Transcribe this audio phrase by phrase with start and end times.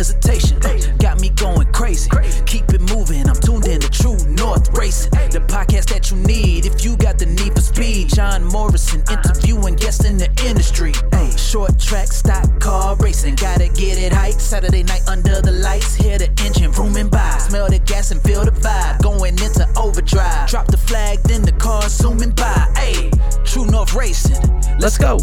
[0.00, 0.58] hesitation.
[0.96, 2.08] Got me going crazy.
[2.46, 5.10] Keep it moving, I'm tuned in to True North Racing.
[5.28, 8.08] The podcast that you need if you got the need for speed.
[8.08, 10.94] John Morrison interviewing guests in the industry.
[11.36, 13.34] Short track, stock car racing.
[13.34, 14.40] Gotta get it hype.
[14.40, 15.94] Saturday night under the lights.
[15.94, 17.36] Hear the engine rooming by.
[17.36, 19.02] Smell the gas and feel the vibe.
[19.02, 20.48] Going into overdrive.
[20.48, 22.72] Drop the flag, then the car zooming by.
[22.74, 23.10] Hey,
[23.44, 24.40] True North Racing.
[24.78, 25.18] Let's go.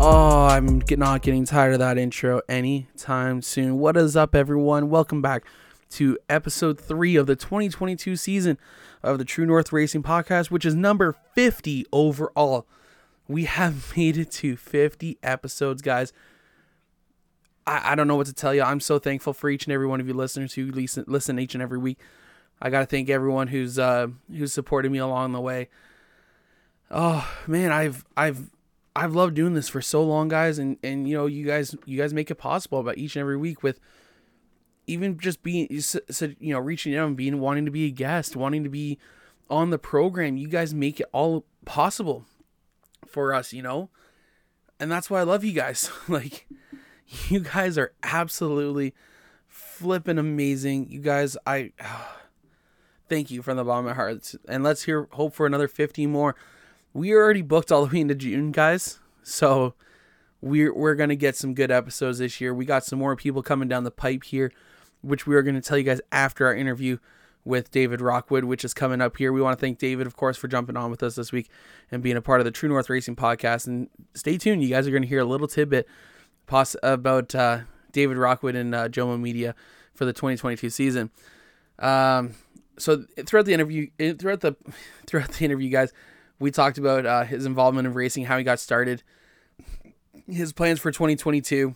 [0.00, 3.80] Oh, I'm not getting tired of that intro anytime soon.
[3.80, 4.90] What is up, everyone?
[4.90, 5.44] Welcome back
[5.90, 8.58] to episode three of the 2022 season
[9.02, 12.64] of the True North Racing Podcast, which is number 50 overall.
[13.26, 16.12] We have made it to 50 episodes, guys.
[17.66, 18.62] I, I don't know what to tell you.
[18.62, 21.54] I'm so thankful for each and every one of you listeners who listen, listen each
[21.54, 21.98] and every week.
[22.62, 25.68] I got to thank everyone who's uh, who's supported me along the way.
[26.88, 28.48] Oh man, I've I've
[28.98, 31.96] I've loved doing this for so long, guys, and and you know you guys you
[31.96, 33.78] guys make it possible about each and every week with
[34.88, 38.64] even just being you know reaching out and being wanting to be a guest, wanting
[38.64, 38.98] to be
[39.48, 40.36] on the program.
[40.36, 42.24] You guys make it all possible
[43.06, 43.88] for us, you know,
[44.80, 45.92] and that's why I love you guys.
[46.08, 46.48] like
[47.28, 48.94] you guys are absolutely
[49.46, 50.90] flipping amazing.
[50.90, 51.70] You guys, I
[53.08, 56.04] thank you from the bottom of my heart, and let's hear hope for another fifty
[56.08, 56.34] more
[56.92, 58.98] we already booked all the way into June, guys.
[59.22, 59.74] So
[60.40, 62.54] we're we're gonna get some good episodes this year.
[62.54, 64.52] We got some more people coming down the pipe here,
[65.02, 66.98] which we are gonna tell you guys after our interview
[67.44, 69.32] with David Rockwood, which is coming up here.
[69.32, 71.48] We want to thank David, of course, for jumping on with us this week
[71.90, 73.66] and being a part of the True North Racing podcast.
[73.66, 75.86] And stay tuned, you guys are gonna hear a little tidbit
[76.46, 77.60] poss- about uh,
[77.92, 79.54] David Rockwood and uh, Jomo Media
[79.94, 81.10] for the 2022 season.
[81.78, 82.34] Um,
[82.78, 84.56] so throughout the interview, throughout the
[85.06, 85.92] throughout the interview, guys
[86.38, 89.02] we talked about uh, his involvement in racing, how he got started,
[90.28, 91.74] his plans for 2022,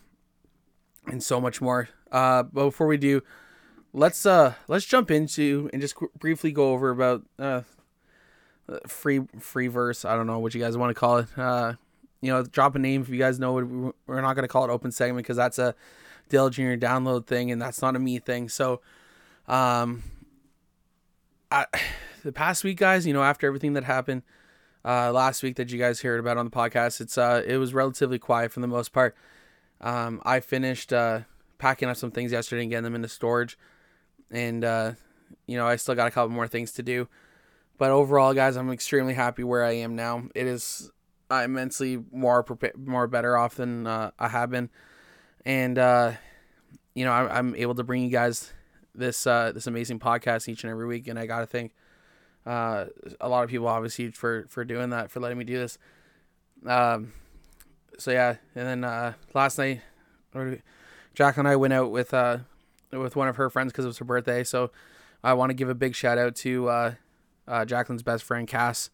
[1.07, 1.89] and so much more.
[2.11, 3.23] Uh, but before we do,
[3.93, 7.63] let's uh let's jump into and just qu- briefly go over about uh
[8.87, 10.05] free free verse.
[10.05, 11.27] I don't know what you guys want to call it.
[11.37, 11.75] Uh,
[12.21, 13.95] you know, drop a name if you guys know it.
[14.07, 15.75] We're not gonna call it open segment because that's a
[16.29, 16.75] Dale Jr.
[16.75, 18.49] download thing, and that's not a me thing.
[18.49, 18.81] So,
[19.49, 20.03] um,
[21.51, 21.67] I
[22.25, 24.23] the past week, guys, you know, after everything that happened
[24.85, 27.01] uh, last week that you guys heard about on the podcast.
[27.01, 29.15] It's uh, it was relatively quiet for the most part.
[29.81, 31.21] Um, I finished uh,
[31.59, 33.59] packing up some things yesterday and getting them into storage,
[34.31, 34.93] and uh,
[35.47, 37.09] you know I still got a couple more things to do.
[37.79, 40.25] But overall, guys, I'm extremely happy where I am now.
[40.35, 40.91] It is
[41.31, 44.71] uh, immensely more prepa- more better off than uh, I have been,
[45.45, 46.13] and uh,
[46.95, 48.53] you know I, I'm able to bring you guys
[48.95, 51.73] this uh, this amazing podcast each and every week, and I gotta thank
[52.47, 52.87] uh,
[53.21, 55.79] a lot of people obviously for for doing that for letting me do this.
[56.67, 57.13] Um
[57.99, 59.83] so yeah and then uh last night
[61.15, 62.39] jack and i went out with uh
[62.91, 64.45] with one of her friends because it was her birthday.
[64.45, 64.71] So
[65.23, 66.95] i want to give a big shout out to uh,
[67.47, 68.91] uh jacqueline's best friend cass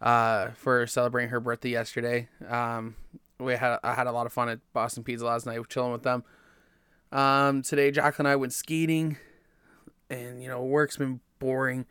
[0.00, 2.28] uh for celebrating her birthday yesterday.
[2.48, 2.96] Um
[3.38, 6.02] we had i had a lot of fun at boston pizza last night chilling with
[6.02, 6.24] them.
[7.12, 9.16] Um today jacqueline and i went skating
[10.08, 11.86] and you know work's been boring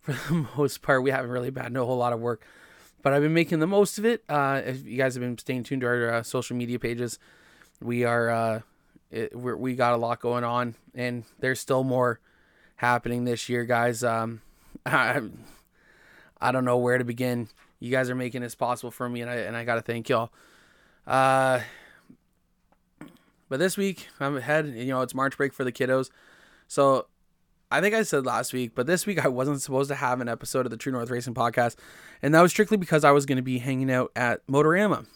[0.00, 1.02] for the most part.
[1.02, 2.44] We haven't really had no whole lot of work,
[3.02, 4.22] but I've been making the most of it.
[4.28, 7.18] Uh, if you guys have been staying tuned to our uh, social media pages,
[7.80, 8.60] we are uh,
[9.10, 12.20] it, we got a lot going on, and there's still more
[12.76, 14.04] happening this year, guys.
[14.04, 14.42] Um,
[14.86, 15.20] I,
[16.40, 17.48] I don't know where to begin.
[17.78, 20.30] You guys are making this possible for me, and I and I gotta thank y'all.
[21.06, 21.60] Uh,
[23.48, 24.68] but this week I'm ahead.
[24.68, 26.10] You know, it's March break for the kiddos,
[26.68, 27.06] so
[27.70, 30.28] I think I said last week, but this week I wasn't supposed to have an
[30.28, 31.76] episode of the True North Racing podcast,
[32.20, 35.06] and that was strictly because I was going to be hanging out at Motorama.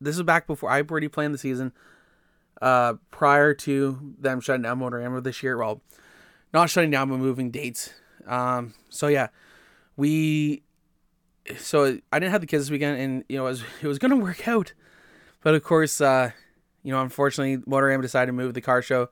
[0.00, 1.72] This was back before I already planned the season,
[2.60, 5.56] uh, prior to them shutting down Motorama this year.
[5.56, 5.80] Well,
[6.52, 7.94] not shutting down, but moving dates.
[8.26, 9.28] Um, so yeah,
[9.96, 10.62] we.
[11.56, 13.98] So I didn't have the kids this weekend, and you know it was it was
[13.98, 14.74] going to work out,
[15.42, 16.30] but of course, uh,
[16.82, 19.08] you know, unfortunately, Motorama decided to move the car show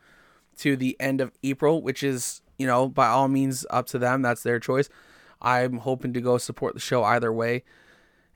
[0.59, 4.21] to the end of April, which is you know, by all means, up to them.
[4.21, 4.91] That's their choice.
[5.41, 7.65] I'm hoping to go support the show either way,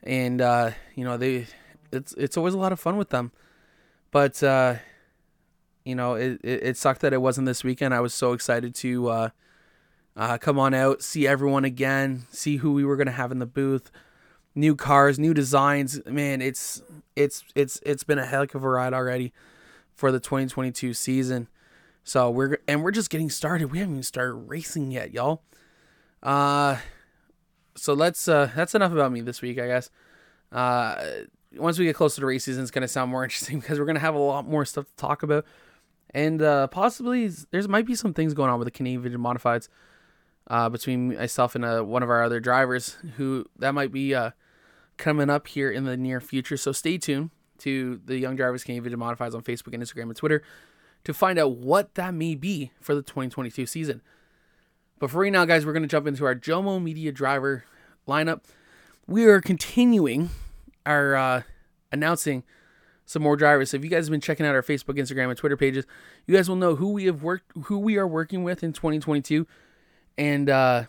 [0.01, 1.45] and uh, you know, they
[1.91, 3.31] it's it's always a lot of fun with them.
[4.09, 4.77] But uh,
[5.83, 7.93] you know, it, it, it sucked that it wasn't this weekend.
[7.93, 9.29] I was so excited to uh,
[10.17, 13.45] uh, come on out, see everyone again, see who we were gonna have in the
[13.45, 13.91] booth,
[14.55, 16.03] new cars, new designs.
[16.07, 16.81] Man, it's
[17.15, 19.33] it's it's it's been a heck of a ride already
[19.93, 21.47] for the 2022 season.
[22.05, 23.71] So we're and we're just getting started.
[23.71, 25.41] We haven't even started racing yet, y'all.
[26.23, 26.77] Uh
[27.75, 29.89] so let's uh that's enough about me this week, I guess.
[30.51, 31.03] Uh
[31.57, 33.99] once we get closer to race season, it's gonna sound more interesting because we're gonna
[33.99, 35.45] have a lot more stuff to talk about.
[36.13, 39.67] and uh, possibly there's might be some things going on with the Canadian Vintage Modifieds
[40.47, 44.29] uh, between myself and uh, one of our other drivers who that might be uh,
[44.97, 46.55] coming up here in the near future.
[46.55, 50.15] So stay tuned to the Young Drivers Canadian Vintage Modifieds on Facebook and Instagram and
[50.15, 50.43] Twitter
[51.05, 54.01] to find out what that may be for the 2022 season.
[54.99, 57.63] But for right now, guys, we're going to jump into our Jomo Media driver
[58.07, 58.41] lineup.
[59.07, 60.31] We are continuing
[60.85, 61.41] our uh,
[61.91, 62.43] announcing
[63.05, 63.69] some more drivers.
[63.69, 65.85] So if you guys have been checking out our Facebook, Instagram, and Twitter pages,
[66.25, 69.45] you guys will know who we have worked, who we are working with in 2022,
[70.17, 70.83] and uh,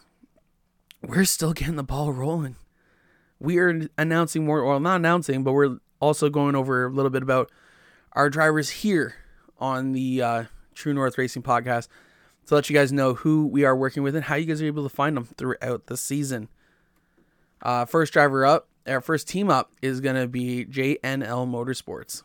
[1.02, 2.56] we're still getting the ball rolling.
[3.38, 7.22] We are announcing more, well, not announcing, but we're also going over a little bit
[7.22, 7.50] about
[8.12, 9.16] our drivers here
[9.58, 10.44] on the uh,
[10.74, 11.88] True North Racing podcast
[12.46, 14.66] to let you guys know who we are working with and how you guys are
[14.66, 16.48] able to find them throughout the season.
[17.62, 22.22] Uh, first driver up our first team up is going to be JNL Motorsports.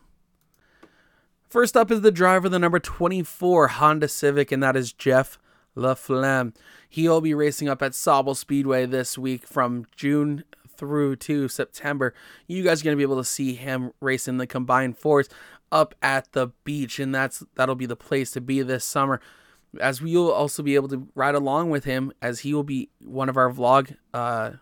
[1.48, 5.38] First up is the driver, the number 24 Honda Civic, and that is Jeff
[5.76, 6.54] LaFlamme.
[6.88, 12.14] He'll be racing up at Sauble Speedway this week from June through to September.
[12.46, 15.28] You guys are going to be able to see him racing the combined force
[15.72, 19.20] up at the beach, and that's that'll be the place to be this summer.
[19.80, 22.90] As we will also be able to ride along with him, as he will be
[23.02, 24.52] one of our vlog uh,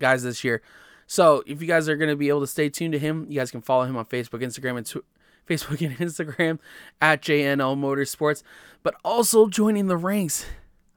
[0.00, 0.62] guys this year.
[1.06, 3.38] So if you guys are going to be able to stay tuned to him, you
[3.38, 5.04] guys can follow him on Facebook, Instagram, and tw-
[5.48, 6.58] Facebook and Instagram
[7.02, 8.42] at JNL Motorsports.
[8.82, 10.46] But also joining the ranks,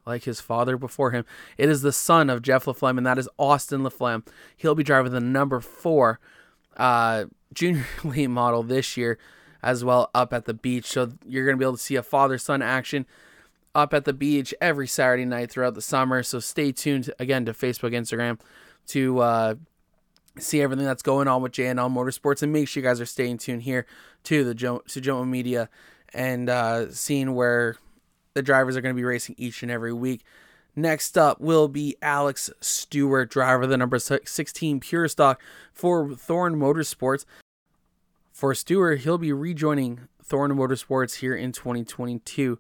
[0.06, 1.26] like his father before him,
[1.58, 4.26] it is the son of Jeff LaFlamme, and that is Austin LaFlamme.
[4.56, 6.22] He'll be driving the number four
[6.78, 9.18] uh, junior late model this year
[9.64, 10.86] as well up at the beach.
[10.86, 13.06] So you're going to be able to see a father son action
[13.76, 16.24] up at the beach every Saturday night throughout the summer.
[16.24, 18.40] So stay tuned again to Facebook, Instagram
[18.88, 19.56] to uh,
[20.40, 23.38] see everything that's going on with JNL Motorsports and make sure you guys are staying
[23.38, 23.86] tuned here
[24.24, 25.70] to the jo- to Jomo Media
[26.14, 27.76] and uh, seeing where
[28.34, 30.24] the drivers are going to be racing each and every week.
[30.78, 35.42] Next up will be Alex Stewart, driver of the number 16 Pure Stock
[35.74, 37.26] for Thorn Motorsports.
[38.32, 42.60] For Stewart, he'll be rejoining Thorn Motorsports here in 2022.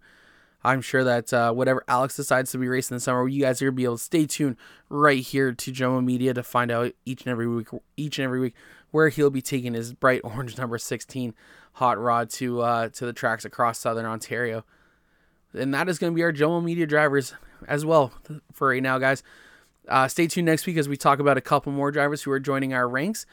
[0.63, 3.65] I'm sure that uh, whatever Alex decides to be racing this summer, you guys are
[3.65, 4.55] gonna be able to stay tuned
[4.89, 7.67] right here to Jomo Media to find out each and every week,
[7.97, 8.55] each and every week,
[8.89, 11.35] where he'll be taking his bright orange number 16
[11.73, 14.65] hot rod to uh, to the tracks across Southern Ontario.
[15.53, 17.35] And that is going to be our Jomo Media drivers
[17.67, 18.11] as well
[18.51, 19.23] for right now, guys.
[19.87, 22.39] Uh, stay tuned next week as we talk about a couple more drivers who are
[22.39, 23.25] joining our ranks.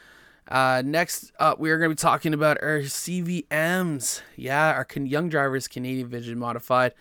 [0.47, 4.21] Uh, next up, we are going to be talking about our CVMs.
[4.35, 6.93] Yeah, our young drivers, Canadian Vintage Modified.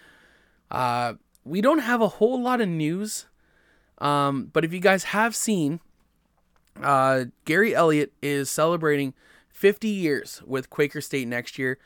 [0.71, 3.27] Uh, we don't have a whole lot of news,
[3.99, 5.81] um, but if you guys have seen,
[6.83, 9.15] uh, Gary Elliott is celebrating
[9.51, 11.79] 50 years with Quaker State next year,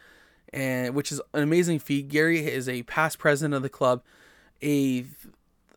[0.53, 2.09] and which is an amazing feat.
[2.09, 4.03] Gary is a past president of the club,
[4.63, 5.07] a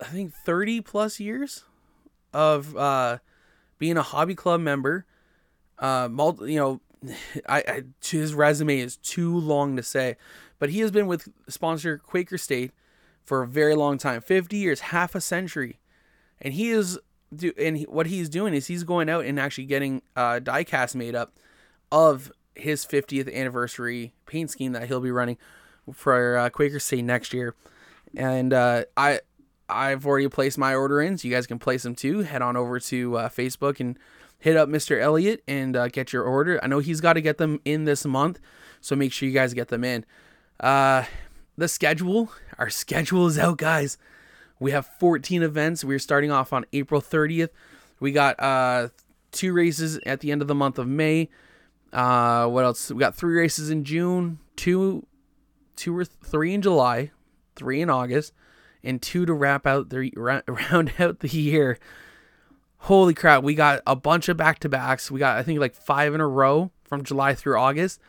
[0.01, 1.63] I think 30 plus years
[2.33, 3.19] of uh,
[3.78, 5.06] being a hobby club member.
[5.80, 6.81] Uh, multi, you know,
[7.50, 10.18] I, I his resume is too long to say,
[10.60, 12.72] but he has been with sponsor Quaker State
[13.24, 15.80] for a very long time 50 years, half a century.
[16.42, 17.00] And he is
[17.34, 20.95] do and he, what he's doing is he's going out and actually getting uh, diecast
[20.95, 21.34] made up
[21.92, 25.38] of his 50th anniversary paint scheme that he'll be running
[25.94, 27.56] for uh, Quaker State next year.
[28.15, 29.22] And uh, I
[29.70, 32.20] I've already placed my order in, so you guys can place them too.
[32.20, 33.98] Head on over to uh, Facebook and
[34.38, 35.00] hit up Mr.
[35.00, 36.60] Elliott and uh, get your order.
[36.62, 38.39] I know he's got to get them in this month,
[38.82, 40.06] so make sure you guys get them in.
[40.60, 41.06] Uh,
[41.58, 42.32] the schedule.
[42.58, 43.98] Our schedule is out, guys.
[44.60, 45.84] We have 14 events.
[45.84, 47.50] We're starting off on April 30th.
[48.00, 48.89] We got uh,
[49.32, 51.30] two races at the end of the month of May.
[51.94, 52.91] Uh, what else?
[52.91, 55.06] We got three races in June, two,
[55.75, 57.12] two or three in July,
[57.55, 58.34] three in August,
[58.84, 60.12] and two to wrap out the
[60.48, 61.77] round out the year.
[62.79, 63.43] Holy crap!
[63.43, 65.12] We got a bunch of back to backs.
[65.12, 68.00] We got I think like five in a row from July through August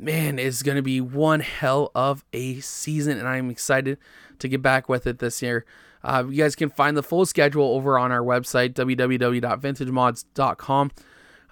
[0.00, 3.98] man, it's going to be one hell of a season, and I'm excited
[4.38, 5.66] to get back with it this year.
[6.02, 10.90] Uh, you guys can find the full schedule over on our website, www.vintagemods.com.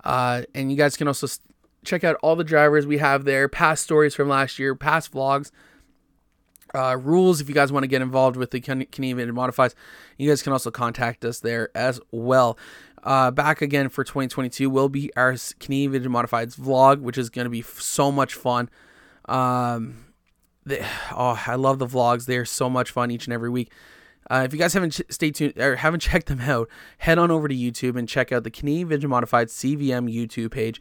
[0.05, 1.27] Uh, and you guys can also
[1.85, 5.51] check out all the drivers we have there, past stories from last year, past vlogs,
[6.75, 9.75] uh, rules if you guys want to get involved with the Canadian Modifies.
[10.17, 12.59] You guys can also contact us there as well.
[13.03, 17.51] Uh, back again for 2022 will be our Canadian Modifieds vlog, which is going to
[17.51, 18.69] be so much fun.
[19.27, 20.07] Um,
[20.65, 22.27] they, oh, I love the vlogs.
[22.27, 23.73] They are so much fun each and every week.
[24.31, 27.31] Uh, if you guys haven't ch- stay tuned or haven't checked them out, head on
[27.31, 30.81] over to YouTube and check out the Canadian Vintage Modified CVM YouTube page.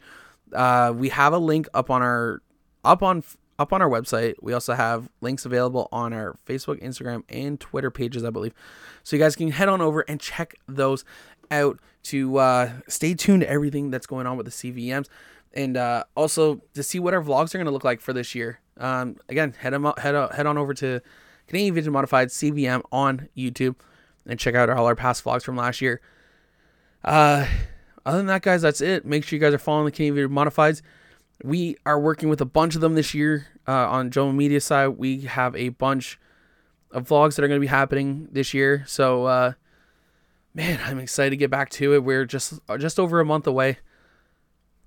[0.52, 2.42] Uh, we have a link up on our
[2.84, 3.22] up on
[3.58, 4.34] up on our website.
[4.40, 8.54] We also have links available on our Facebook, Instagram, and Twitter pages, I believe.
[9.02, 11.04] So you guys can head on over and check those
[11.50, 15.08] out to uh, stay tuned to everything that's going on with the CVMs
[15.54, 18.34] and uh, also to see what our vlogs are going to look like for this
[18.34, 18.60] year.
[18.76, 21.00] Um, again, head on, head, on, head on over to
[21.46, 23.76] Canadian Vintage Modified CVM on YouTube
[24.26, 26.00] and check out all our past vlogs from last year.
[27.02, 27.46] Uh,
[28.04, 29.04] other than that, guys, that's it.
[29.04, 30.82] Make sure you guys are following the Canadian Vintage Modifieds.
[31.42, 34.88] We are working with a bunch of them this year uh, on Jomo Media side.
[34.88, 36.18] We have a bunch
[36.90, 38.84] of vlogs that are going to be happening this year.
[38.86, 39.52] So, uh,
[40.54, 42.02] man, I'm excited to get back to it.
[42.02, 43.78] We're just just over a month away,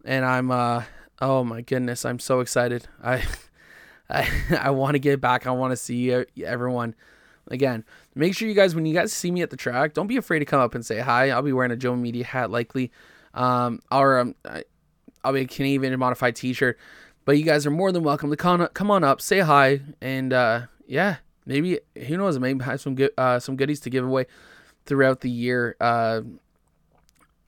[0.04, 0.84] and I'm uh,
[1.22, 2.88] oh my goodness, I'm so excited.
[3.02, 3.24] I
[4.10, 4.30] I
[4.60, 5.48] I want to get back.
[5.48, 6.12] I want to see
[6.44, 6.96] everyone
[7.48, 7.86] again.
[8.14, 10.40] Make sure you guys, when you guys see me at the track, don't be afraid
[10.40, 11.30] to come up and say hi.
[11.30, 12.92] I'll be wearing a Jomo Media hat likely,
[13.34, 14.36] um, or um,
[15.24, 16.78] I'll be a Canadian modified T-shirt.
[17.24, 20.34] But you guys are more than welcome to come come on up, say hi, and
[20.34, 24.26] uh, yeah, maybe who knows, maybe have some good uh, some goodies to give away
[24.86, 25.76] throughout the year.
[25.80, 26.22] Uh,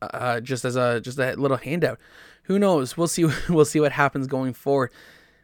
[0.01, 1.99] uh, just as a just a little handout.
[2.43, 2.97] Who knows?
[2.97, 3.25] We'll see.
[3.49, 4.91] We'll see what happens going forward.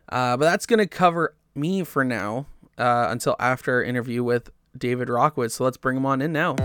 [0.08, 2.46] Uh, but that's gonna cover me for now
[2.78, 5.52] uh, until after interview with David Rockwood.
[5.52, 6.56] So let's bring him on in now.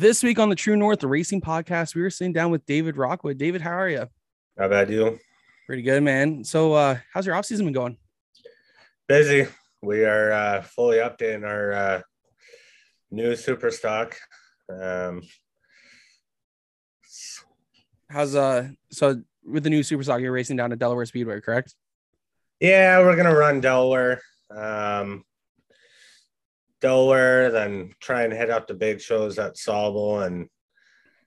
[0.00, 3.36] This week on the True North Racing Podcast, we were sitting down with David Rockwood.
[3.36, 4.08] David, how are you?
[4.56, 5.18] How about you?
[5.66, 6.42] Pretty good, man.
[6.42, 7.98] So, uh, how's your off season been going?
[9.08, 9.46] Busy.
[9.82, 12.00] We are uh, fully updating our uh,
[13.10, 14.16] new super stock.
[14.70, 15.20] Um,
[18.08, 18.68] how's uh?
[18.90, 21.74] So with the new super stock, you're racing down to Delaware Speedway, correct?
[22.58, 24.22] Yeah, we're gonna run Delaware.
[24.50, 25.24] Um,
[26.80, 30.48] Delaware, then try and head out to big shows at Sauble and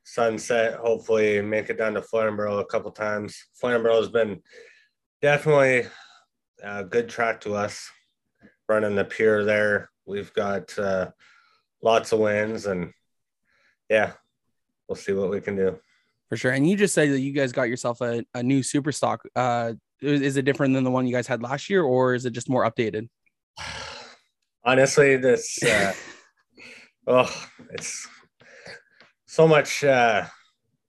[0.04, 0.76] Sunset.
[0.76, 3.46] Hopefully, make it down to Flamborough a couple times.
[3.54, 4.42] Flamborough has been
[5.22, 5.86] definitely
[6.64, 7.90] a good track to us.
[8.68, 11.12] Running the pier there, we've got uh,
[11.82, 12.92] lots of wins, and
[13.90, 14.14] yeah,
[14.88, 15.80] we'll see what we can do.
[16.30, 16.52] For sure.
[16.52, 19.22] And you just said that you guys got yourself a, a new super stock.
[19.36, 22.32] Uh, is it different than the one you guys had last year, or is it
[22.32, 23.10] just more updated?
[24.64, 25.94] honestly, this uh,
[27.08, 28.08] oh, it's
[29.26, 29.84] so much.
[29.84, 30.26] Uh,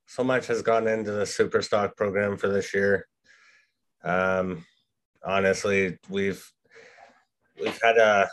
[0.06, 3.08] so much has gone into the super stock program for this year.
[4.04, 4.64] Um,
[5.26, 6.48] honestly, we've
[7.60, 8.26] we've had uh,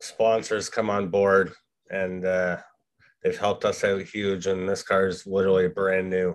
[0.00, 1.52] sponsors come on board,
[1.90, 2.58] and uh,
[3.22, 4.46] they've helped us out huge.
[4.46, 6.34] And this car is literally brand new,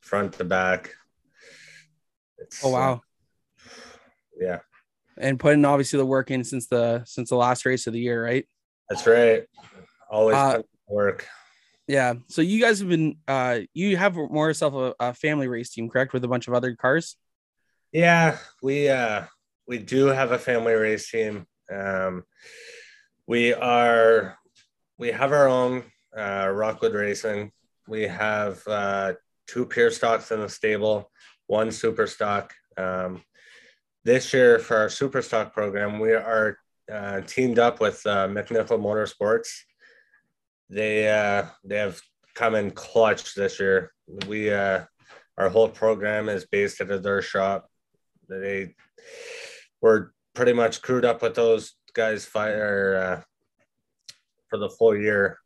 [0.00, 0.94] front to back.
[2.38, 2.92] It's, oh wow!
[2.94, 2.98] Uh,
[4.40, 4.58] yeah,
[5.18, 8.22] and putting obviously the work in since the since the last race of the year,
[8.22, 8.46] right?
[8.88, 9.44] That's right.
[10.10, 11.26] Always uh, work.
[11.86, 12.14] Yeah.
[12.28, 15.88] So you guys have been uh you have more yourself a, a, family race team,
[15.88, 16.12] correct?
[16.12, 17.16] With a bunch of other cars?
[17.92, 19.24] Yeah, we uh
[19.66, 21.46] we do have a family race team.
[21.72, 22.24] Um
[23.26, 24.38] we are
[24.98, 25.84] we have our own
[26.16, 27.52] uh Rockwood Racing.
[27.86, 29.14] We have uh
[29.46, 31.10] two pure stocks in the stable,
[31.46, 32.52] one super stock.
[32.76, 33.22] Um
[34.06, 36.56] this year for our super stock program, we are
[36.90, 39.48] uh, teamed up with uh, McNichol Motorsports.
[40.70, 42.00] They uh, they have
[42.34, 43.92] come in clutch this year.
[44.28, 44.84] We uh,
[45.36, 47.68] our whole program is based at their shop.
[48.28, 48.76] They
[49.80, 53.22] were pretty much crewed up with those guys fire uh,
[54.50, 55.38] for the full year.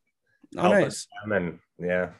[0.58, 1.06] Oh, nice.
[1.24, 2.10] And yeah.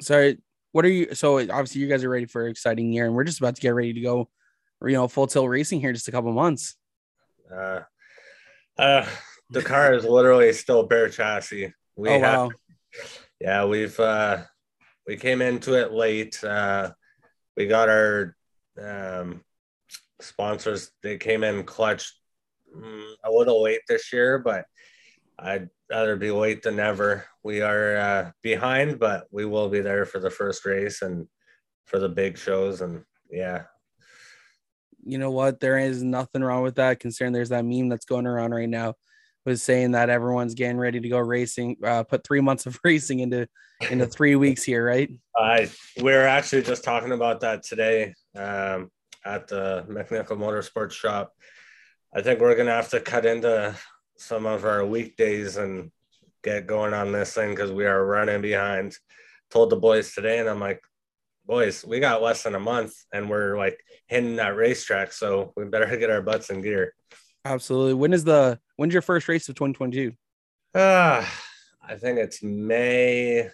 [0.00, 0.38] Sorry,
[0.70, 1.12] what are you?
[1.16, 3.60] So obviously you guys are ready for an exciting year, and we're just about to
[3.60, 4.28] get ready to go
[4.82, 6.76] you know full tilt racing here just a couple months.
[7.52, 7.80] Uh,
[8.78, 9.06] uh
[9.50, 11.72] the car is literally still bare chassis.
[11.96, 12.50] We oh, have, wow.
[13.40, 14.42] yeah we've uh
[15.06, 16.42] we came into it late.
[16.44, 16.92] Uh
[17.56, 18.36] we got our
[18.80, 19.42] um
[20.20, 22.12] sponsors they came in clutch
[22.76, 24.64] mm, a little late this year but
[25.38, 27.24] i'd rather be late than never.
[27.42, 31.26] We are uh behind but we will be there for the first race and
[31.86, 33.64] for the big shows and yeah
[35.08, 35.60] you know what?
[35.60, 37.00] There is nothing wrong with that.
[37.00, 38.94] Considering there's that meme that's going around right now,
[39.44, 41.76] was saying that everyone's getting ready to go racing.
[41.82, 43.48] Uh, put three months of racing into
[43.90, 45.10] into three weeks here, right?
[45.36, 45.70] I
[46.02, 48.90] we are actually just talking about that today um,
[49.24, 51.32] at the McNichol Motorsports shop.
[52.14, 53.74] I think we're gonna have to cut into
[54.18, 55.90] some of our weekdays and
[56.42, 58.96] get going on this thing because we are running behind.
[59.50, 60.82] Told the boys today, and I'm like,
[61.48, 65.12] boys, we got less than a month and we're like hitting that racetrack.
[65.12, 66.94] So we better get our butts in gear.
[67.44, 67.94] Absolutely.
[67.94, 70.12] When is the when's your first race of 2022?
[70.74, 71.24] Uh,
[71.82, 73.48] I think it's May,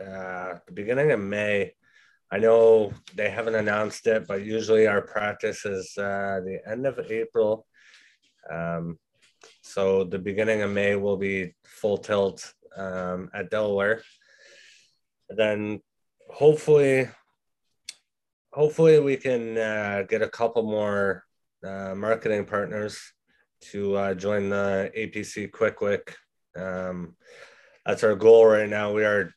[0.00, 1.72] uh, the beginning of May.
[2.30, 6.98] I know they haven't announced it, but usually our practice is uh, the end of
[7.10, 7.66] April.
[8.50, 8.98] Um,
[9.60, 14.02] so the beginning of May will be full tilt um, at Delaware.
[15.28, 15.80] Then
[16.32, 17.08] hopefully,
[18.52, 21.24] hopefully we can uh, get a couple more
[21.64, 22.98] uh, marketing partners
[23.60, 26.16] to uh, join the APC Quick
[26.56, 27.14] Um,
[27.86, 28.92] that's our goal right now.
[28.92, 29.32] We are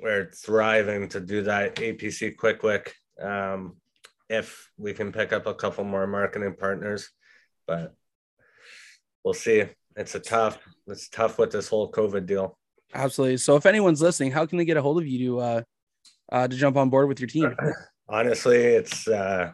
[0.00, 2.62] we're thriving to do that APC Quick
[3.20, 3.76] Um,
[4.28, 7.10] if we can pick up a couple more marketing partners,
[7.66, 7.94] but
[9.22, 9.64] we'll see.
[9.96, 10.58] It's a tough.
[10.88, 12.58] It's tough with this whole COVID deal.
[12.92, 13.36] Absolutely.
[13.36, 15.62] So if anyone's listening, how can they get a hold of you to uh,
[16.32, 17.54] uh to jump on board with your team?
[18.08, 19.52] Honestly, it's uh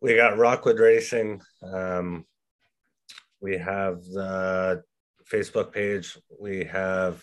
[0.00, 1.40] we got Rockwood Racing.
[1.62, 2.24] Um
[3.40, 4.82] we have the
[5.30, 6.18] Facebook page.
[6.40, 7.22] We have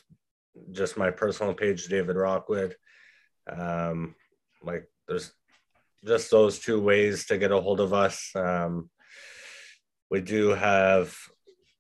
[0.72, 2.76] just my personal page, David Rockwood.
[3.52, 4.16] Um,
[4.64, 5.32] like there's
[6.06, 8.32] just those two ways to get a hold of us.
[8.36, 8.90] Um,
[10.10, 11.16] we do have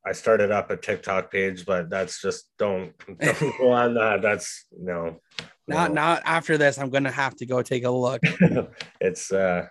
[0.07, 4.21] I started up a TikTok page, but that's just don't, don't go on that.
[4.21, 5.19] That's no,
[5.67, 6.01] not no.
[6.01, 6.77] not after this.
[6.77, 8.21] I'm gonna have to go take a look.
[9.01, 9.67] it's uh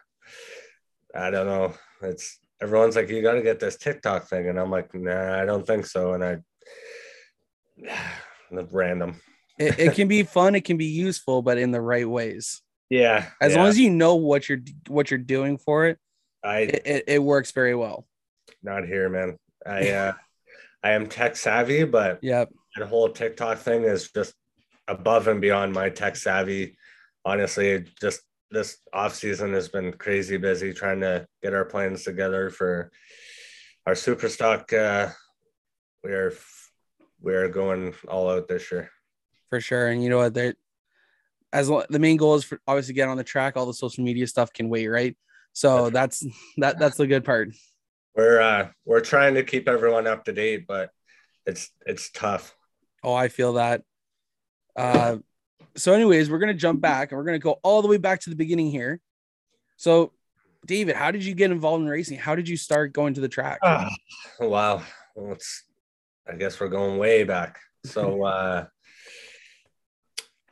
[1.14, 1.74] I don't know.
[2.02, 4.48] It's everyone's like, you gotta get this TikTok thing.
[4.48, 6.14] And I'm like, nah, I don't think so.
[6.14, 6.36] And I
[8.50, 9.20] the random.
[9.58, 12.62] it, it can be fun, it can be useful, but in the right ways.
[12.90, 13.26] Yeah.
[13.40, 13.58] As yeah.
[13.58, 15.98] long as you know what you're what you're doing for it,
[16.42, 18.06] I it, it, it works very well.
[18.62, 19.38] Not here, man.
[19.66, 20.12] I uh
[20.82, 22.44] I am tech savvy, but yeah,
[22.76, 24.34] that whole TikTok thing is just
[24.88, 26.76] above and beyond my tech savvy.
[27.24, 32.50] Honestly, just this off season has been crazy busy trying to get our plans together
[32.50, 32.90] for
[33.86, 34.72] our super stock.
[34.72, 35.08] Uh,
[36.02, 36.32] we are
[37.20, 38.90] we are going all out this year
[39.50, 39.88] for sure.
[39.88, 40.34] And you know what?
[40.34, 40.54] There,
[41.52, 43.56] as the main goal is for obviously get on the track.
[43.56, 45.16] All the social media stuff can wait, right?
[45.52, 46.24] So that's
[46.58, 47.50] that that's the good part
[48.14, 50.90] we're uh we're trying to keep everyone up to date, but
[51.46, 52.54] it's it's tough.
[53.02, 53.82] Oh, I feel that.
[54.76, 55.18] Uh
[55.76, 58.30] so anyways, we're gonna jump back and we're gonna go all the way back to
[58.30, 59.00] the beginning here.
[59.76, 60.12] So
[60.66, 62.18] David, how did you get involved in racing?
[62.18, 63.58] How did you start going to the track?
[63.62, 63.88] Oh,
[64.40, 64.82] wow.
[65.14, 65.64] Well, it's
[66.26, 67.58] I guess we're going way back.
[67.84, 68.66] So uh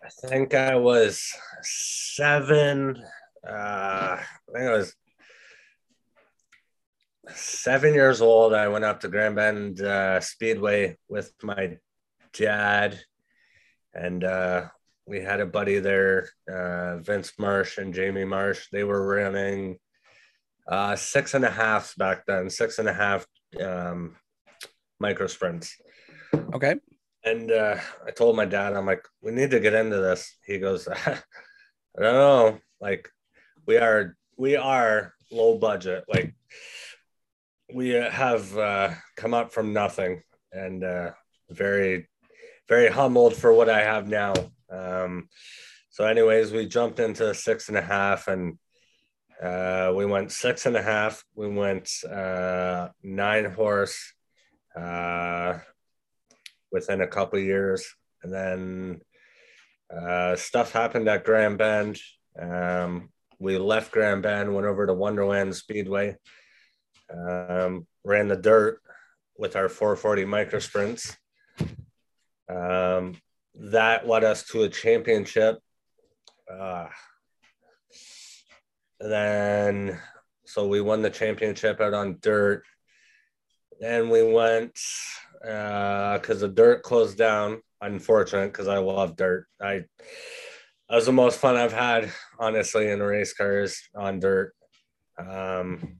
[0.04, 1.32] I think I was
[1.62, 3.00] seven.
[3.46, 4.94] Uh, I think I was
[7.34, 11.78] seven years old, I went up to Grand Bend uh, Speedway with my
[12.32, 13.00] dad,
[13.94, 14.68] and uh,
[15.06, 18.68] we had a buddy there, uh, Vince Marsh and Jamie Marsh.
[18.70, 19.78] They were running
[20.66, 23.26] uh, six and a half back then, six and a half
[23.60, 24.16] um,
[25.00, 25.76] micro sprints.
[26.54, 26.76] Okay.
[27.24, 27.76] And uh,
[28.06, 30.36] I told my dad, I'm like, we need to get into this.
[30.44, 31.18] He goes, I
[31.98, 33.08] don't know, like
[33.66, 36.34] we are we are low budget, like
[37.72, 41.12] we have uh, come up from nothing and uh,
[41.50, 42.08] very,
[42.72, 44.32] very humbled for what I have now.
[44.70, 45.28] Um,
[45.90, 48.58] so, anyways, we jumped into six and a half and
[49.42, 51.22] uh, we went six and a half.
[51.34, 54.14] We went uh, nine horse
[54.74, 55.58] uh,
[56.70, 57.84] within a couple years.
[58.22, 59.00] And then
[59.94, 61.98] uh, stuff happened at Grand Bend.
[62.40, 66.16] Um, we left Grand Bend, went over to Wonderland Speedway
[67.12, 68.80] um, ran the dirt
[69.36, 71.16] with our 440 micro sprints.
[72.52, 73.14] Um,
[73.54, 75.58] that led us to a championship.
[76.50, 76.88] Uh,
[79.00, 79.98] then,
[80.44, 82.64] so we won the championship out on dirt.
[83.80, 84.78] Then we went
[85.40, 87.60] because uh, the dirt closed down.
[87.80, 89.46] Unfortunate because I love dirt.
[89.60, 89.84] I
[90.88, 94.54] that was the most fun I've had, honestly, in race cars on dirt.
[95.18, 95.98] Um,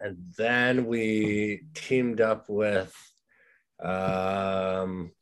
[0.00, 2.94] and then we teamed up with
[3.82, 5.12] um,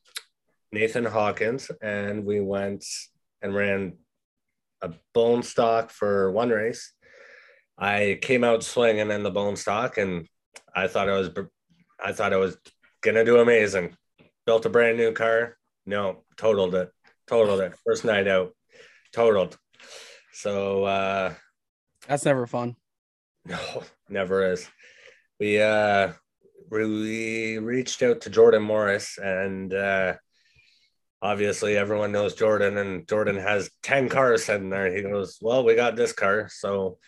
[0.72, 2.84] Nathan Hawkins, and we went
[3.40, 3.94] and ran
[4.80, 6.92] a bone stock for one race.
[7.78, 10.26] I came out swinging in the bone stock, and
[10.74, 11.30] I thought I was,
[12.02, 12.56] I thought I was
[13.00, 13.96] gonna do amazing.
[14.46, 15.56] Built a brand new car.
[15.86, 16.90] No, totaled it.
[17.26, 17.74] Totaled it.
[17.84, 18.52] First night out,
[19.12, 19.56] totaled.
[20.32, 21.34] So uh,
[22.06, 22.76] that's never fun.
[23.44, 24.68] No, never is.
[25.40, 26.12] We uh
[26.72, 30.14] we reached out to Jordan Morris and uh
[31.22, 34.92] obviously everyone knows Jordan, and Jordan has 10 cars sitting there.
[34.94, 36.48] He goes, Well, we got this car.
[36.50, 36.98] So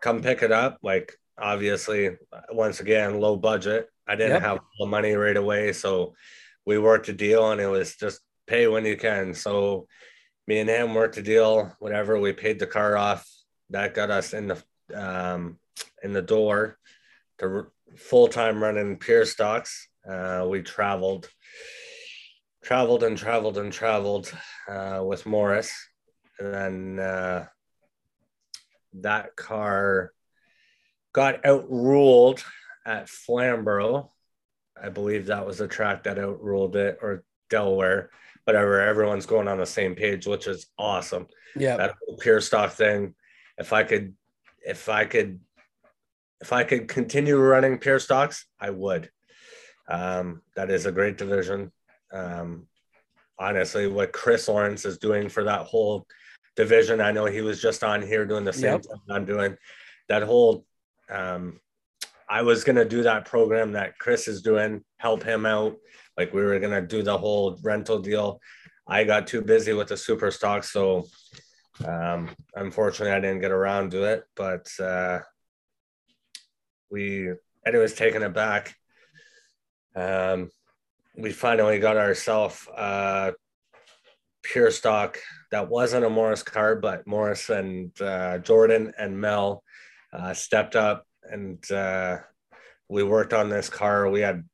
[0.00, 0.78] come pick it up.
[0.82, 2.10] Like, obviously,
[2.50, 3.88] once again, low budget.
[4.06, 4.42] I didn't Yep.
[4.42, 5.72] have the money right away.
[5.72, 6.14] So
[6.64, 9.34] we worked a deal, and it was just pay when you can.
[9.34, 9.88] So
[10.46, 12.18] me and him worked a deal, whatever.
[12.20, 13.28] We paid the car off.
[13.70, 14.62] That got us in the
[14.94, 15.58] um,
[16.02, 16.78] in the door
[17.38, 19.88] to full time running Pure Stocks.
[20.08, 21.28] Uh, we traveled,
[22.62, 24.32] traveled and traveled and traveled
[24.68, 25.72] uh, with Morris,
[26.38, 27.46] and then uh,
[28.94, 30.12] that car
[31.12, 32.44] got outruled
[32.86, 34.10] at Flamborough.
[34.80, 38.10] I believe that was the track that outruled it, or Delaware,
[38.44, 38.80] whatever.
[38.80, 41.76] Everyone's going on the same page, which is awesome Yeah.
[41.76, 43.14] that whole pure stock thing.
[43.56, 44.14] If I could,
[44.66, 45.40] if I could,
[46.40, 49.10] if I could continue running pure stocks, I would.
[49.88, 51.72] Um, that is a great division.
[52.12, 52.66] Um,
[53.38, 56.06] honestly, what Chris Lawrence is doing for that whole
[56.56, 58.82] division, I know he was just on here doing the same Yep.
[58.82, 59.56] thing I'm doing.
[60.08, 60.64] That whole,
[61.08, 61.60] um,
[62.28, 65.76] I was gonna do that program that Chris is doing, help him out.
[66.16, 68.40] Like we were gonna do the whole rental deal.
[68.86, 71.06] I got too busy with the super stock, so
[71.84, 75.20] um, unfortunately, I didn't get around to it, but uh,
[76.94, 77.32] we,
[77.66, 78.76] anyways, taking it back.
[79.96, 80.48] Um,
[81.16, 83.32] we finally got ourselves uh,
[84.44, 85.18] pure stock
[85.50, 89.64] that wasn't a Morris car, but Morris and uh, Jordan and Mel
[90.12, 92.18] uh, stepped up and uh,
[92.88, 94.08] we worked on this car.
[94.08, 94.44] We had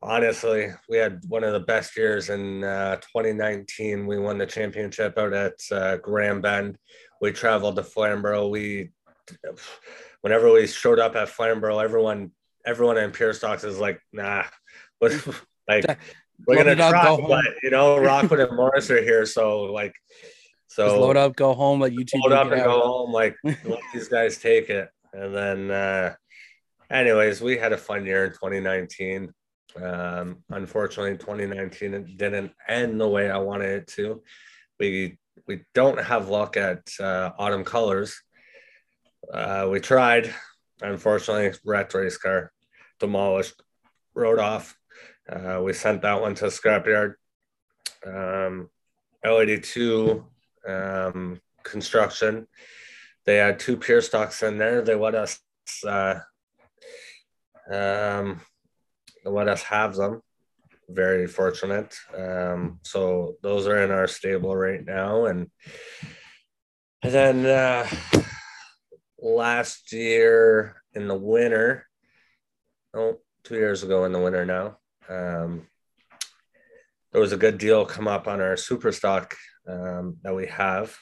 [0.00, 4.06] honestly, we had one of the best years in uh, 2019.
[4.06, 6.78] We won the championship out at uh, Grand Bend.
[7.20, 8.46] We traveled to Flamborough.
[8.46, 8.90] We,
[10.20, 12.32] whenever we showed up at Flamborough, everyone,
[12.64, 14.44] everyone in Pure Stocks is like, nah,
[15.00, 15.12] but
[15.68, 15.84] like
[16.46, 19.94] we're gonna up, try, but you know, Rockwood and Morris are here, so like,
[20.76, 22.66] so Just load up, go home, let you two load up and out.
[22.66, 23.12] go home.
[23.12, 24.90] Like let these guys take it.
[25.14, 26.14] And then, uh,
[26.90, 29.32] anyways, we had a fun year in 2019.
[29.82, 34.22] Um, unfortunately, 2019 it didn't end the way I wanted it to.
[34.78, 38.20] We we don't have luck at uh, autumn colors.
[39.32, 40.34] Uh, we tried.
[40.82, 42.52] Unfortunately, rat race car
[43.00, 43.62] demolished,
[44.14, 44.76] rode off.
[45.28, 47.14] Uh, we sent that one to scrapyard.
[48.06, 48.68] Um,
[49.24, 50.22] L82
[50.68, 52.46] um, construction.
[53.24, 54.82] They had two pure stocks in there.
[54.82, 55.40] They let us
[55.84, 56.20] uh,
[57.70, 58.40] um,
[59.24, 60.22] let us have them.
[60.88, 61.96] Very fortunate.
[62.16, 65.50] Um, so those are in our stable right now, and
[67.02, 67.88] and then uh,
[69.34, 71.86] last year in the winter,
[72.94, 75.66] oh, two years ago in the winter now, um,
[77.12, 79.34] there was a good deal come up on our super stock
[79.68, 80.96] um, that we have.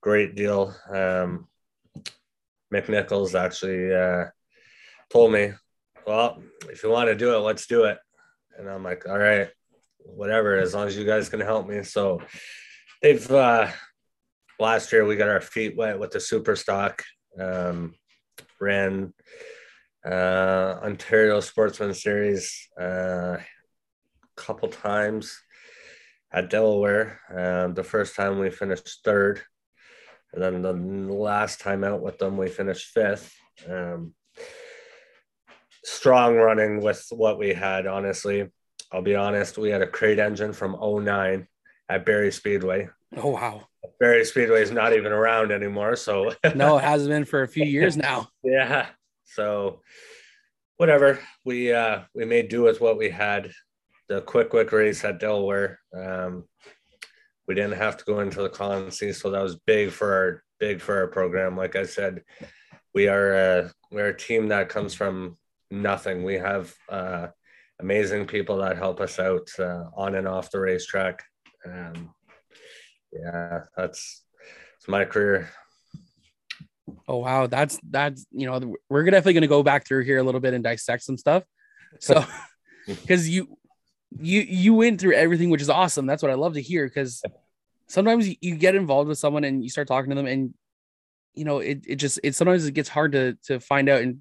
[0.00, 0.74] Great deal.
[0.88, 1.48] Um,
[2.72, 4.26] McNichols actually uh,
[5.10, 5.52] told me,
[6.06, 7.98] "Well, if you want to do it, let's do it."
[8.58, 9.48] And I'm like, "All right,
[9.98, 12.20] whatever, as long as you guys can help me." So
[13.02, 13.68] they've uh,
[14.58, 17.02] last year we got our feet wet with the super stock.
[17.38, 17.94] Um,
[18.60, 19.12] ran
[20.06, 23.44] uh, Ontario Sportsman Series uh, a
[24.36, 25.36] couple times
[26.32, 27.20] at Delaware.
[27.30, 29.42] Um, the first time we finished third,
[30.32, 33.34] and then the last time out with them we finished fifth.
[33.68, 34.14] Um,
[35.84, 37.86] strong running with what we had.
[37.86, 38.48] Honestly,
[38.92, 39.58] I'll be honest.
[39.58, 41.46] We had a crate engine from 09
[41.88, 42.88] at Barrie Speedway.
[43.16, 43.68] Oh wow.
[44.00, 47.64] Barrie Speedway is not even around anymore, so No, it hasn't been for a few
[47.64, 48.28] years now.
[48.42, 48.86] yeah.
[49.24, 49.80] So
[50.76, 51.18] whatever.
[51.44, 53.52] We uh we made do with what we had.
[54.08, 55.80] The quick quick race at Delaware.
[55.96, 56.44] Um
[57.46, 60.80] we didn't have to go into the Colonsea, so that was big for our big
[60.80, 61.56] for our program.
[61.56, 62.22] Like I said,
[62.94, 65.36] we are uh we're a team that comes from
[65.70, 66.22] nothing.
[66.22, 67.28] We have uh
[67.80, 71.22] amazing people that help us out uh, on and off the racetrack.
[71.66, 72.14] Um
[73.14, 74.22] yeah, that's
[74.76, 75.50] it's my career.
[77.08, 80.40] Oh wow, that's that's you know we're definitely gonna go back through here a little
[80.40, 81.44] bit and dissect some stuff.
[82.00, 82.24] So
[82.86, 83.56] because you
[84.18, 86.06] you you went through everything, which is awesome.
[86.06, 87.22] That's what I love to hear because
[87.86, 90.54] sometimes you, get involved with someone and you start talking to them and
[91.34, 94.20] you know it it just it sometimes it gets hard to to find out and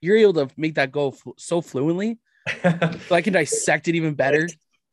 [0.00, 2.18] you're able to make that go fl- so fluently.
[3.08, 4.48] So I can dissect it even better.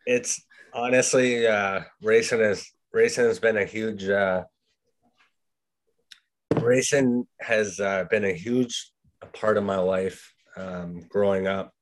[0.05, 4.43] it's honestly uh racing is racing has been a huge uh
[6.55, 8.91] racing has uh, been a huge
[9.33, 11.73] part of my life um growing up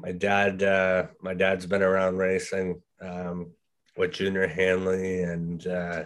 [0.00, 3.52] my dad uh my dad's been around racing um,
[3.96, 6.04] with Junior Hanley and uh,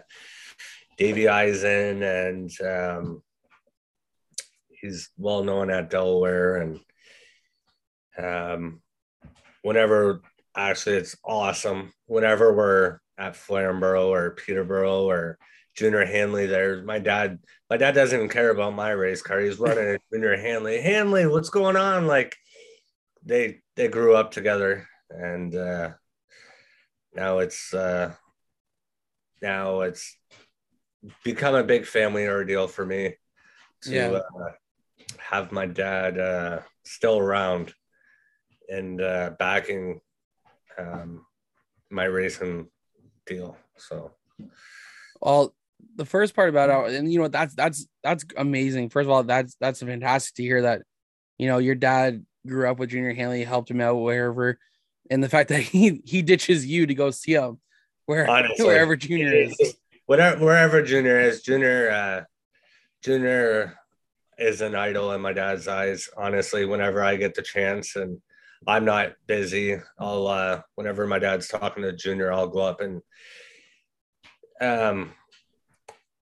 [0.96, 3.22] Davey Eisen, and um,
[4.68, 6.56] he's well known at Delaware.
[6.56, 6.80] And
[8.18, 8.80] um,
[9.62, 10.22] whenever,
[10.56, 11.92] actually, it's awesome.
[12.06, 15.38] Whenever we're at Flamborough or Peterborough or
[15.74, 19.40] Junior Hanley, there, my dad, my dad doesn't even care about my race car.
[19.40, 20.80] He's running a Junior Hanley.
[20.80, 22.06] Hanley, what's going on?
[22.06, 22.36] Like,
[23.24, 25.90] they they grew up together, and uh,
[27.14, 28.12] now it's uh,
[29.42, 30.16] now it's
[31.24, 33.14] become a big family ordeal for me
[33.82, 34.08] to Yeah.
[34.10, 34.52] uh,
[35.18, 37.74] have my dad uh, still around
[38.68, 40.00] and uh, backing
[40.78, 41.24] um,
[41.90, 42.68] my racing
[43.26, 43.56] deal.
[43.76, 44.12] So
[45.20, 45.54] Well,
[45.96, 48.90] the first part about it, and you know that's that's that's amazing.
[48.90, 50.82] First of all, that's that's fantastic to hear that.
[51.38, 54.58] You know, your dad grew up with Junior Hanley, helped him out wherever,
[55.10, 57.58] and the fact that he he ditches you to go see him
[58.06, 59.76] where Honestly, wherever Junior is.
[60.06, 62.24] whatever wherever Junior is, Junior uh,
[63.02, 63.78] Junior
[64.38, 66.08] is an idol in my dad's eyes.
[66.16, 68.20] Honestly, whenever I get the chance and
[68.66, 73.00] I'm not busy, I'll uh, whenever my dad's talking to Junior, I'll go up and
[74.60, 75.12] um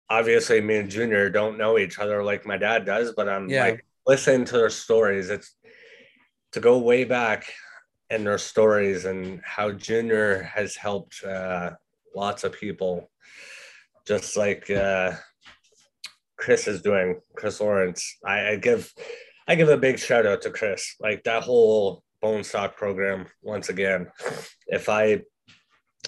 [0.09, 3.63] obviously me and Junior don't know each other like my dad does, but I'm Yeah.
[3.63, 5.29] like listening to their stories.
[5.29, 5.55] It's
[6.51, 7.45] to go way back
[8.09, 11.71] in their stories and how Junior has helped uh,
[12.13, 13.09] lots of people,
[14.05, 15.13] just like uh,
[16.37, 17.21] Chris is doing.
[17.37, 18.91] Chris Lawrence, I, I give,
[19.47, 20.95] I give a big shout out to Chris.
[20.99, 23.25] Like that whole bone stock program.
[23.41, 24.07] Once again,
[24.67, 25.21] if I,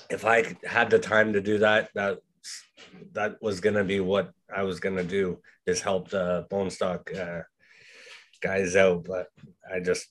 [0.10, 2.20] if I had the time to do that, that
[3.14, 7.42] that was gonna be what I was gonna do is help the bone stock uh,
[8.42, 9.06] guys out.
[9.06, 9.28] But
[9.72, 10.08] I just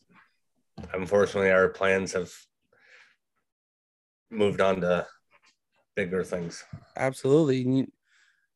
[0.93, 2.33] unfortunately our plans have
[4.31, 5.07] moved on to
[5.95, 6.65] bigger things.
[6.97, 7.59] Absolutely.
[7.59, 7.93] You,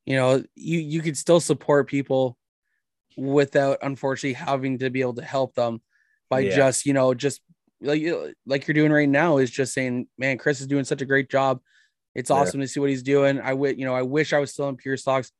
[0.04, 2.38] you know, you you could still support people
[3.16, 5.80] without unfortunately having to be able to help them
[6.28, 6.56] by Yeah.
[6.56, 7.40] just, you know, just
[7.80, 11.02] like you- like you're doing right now is just saying, man, Chris is doing such
[11.02, 11.60] a great job.
[12.14, 12.36] It's Yeah.
[12.36, 13.38] awesome to see what he's doing.
[13.40, 15.30] I would, you know, I wish I was still in pure stocks,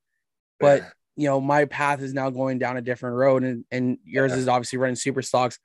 [0.59, 0.89] but Yeah.
[1.15, 4.37] you know, my path is now going down a different road and and yours Yeah.
[4.37, 5.59] is obviously running super stocks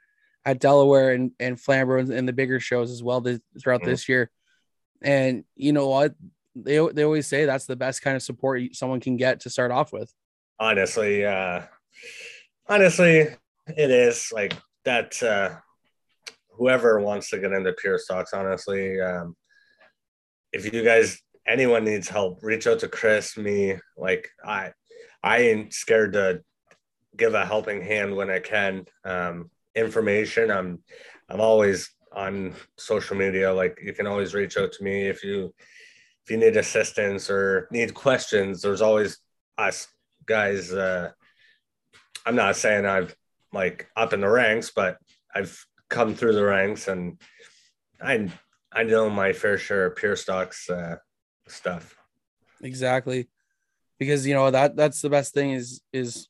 [0.44, 3.86] at Delaware and and Flamborough and, the bigger shows as well this, throughout Mhm.
[3.86, 4.30] this year.
[5.02, 6.14] And you know what?
[6.56, 9.70] They they always say that's the best kind of support someone can get to start
[9.70, 10.12] off with.
[10.58, 11.62] honestly, uh
[12.66, 13.18] honestly,
[13.76, 14.52] it is like
[14.84, 15.56] that uh
[16.50, 19.36] whoever wants to get into pure stocks, honestly, um
[20.52, 23.76] if you guys anyone needs help, reach out to Chris, me.
[23.96, 24.72] Like I
[25.22, 26.42] I ain't scared to
[27.16, 28.84] give a helping hand when I can.
[29.04, 30.50] Um information.
[30.50, 30.82] I'm
[31.28, 33.52] I'm always on social media.
[33.52, 35.54] Like you can always reach out to me if you
[36.24, 38.62] if you need assistance or need questions.
[38.62, 39.18] There's always
[39.58, 39.88] us
[40.26, 40.72] guys.
[40.72, 41.10] Uh,
[42.24, 43.14] I'm not saying I've
[43.52, 44.98] like up in the ranks, but
[45.34, 47.20] I've come through the ranks and
[48.00, 48.30] I
[48.72, 50.96] I know my fair share of pure stocks uh,
[51.46, 51.94] stuff.
[52.62, 53.28] Exactly.
[53.98, 56.28] Because you know that that's the best thing is is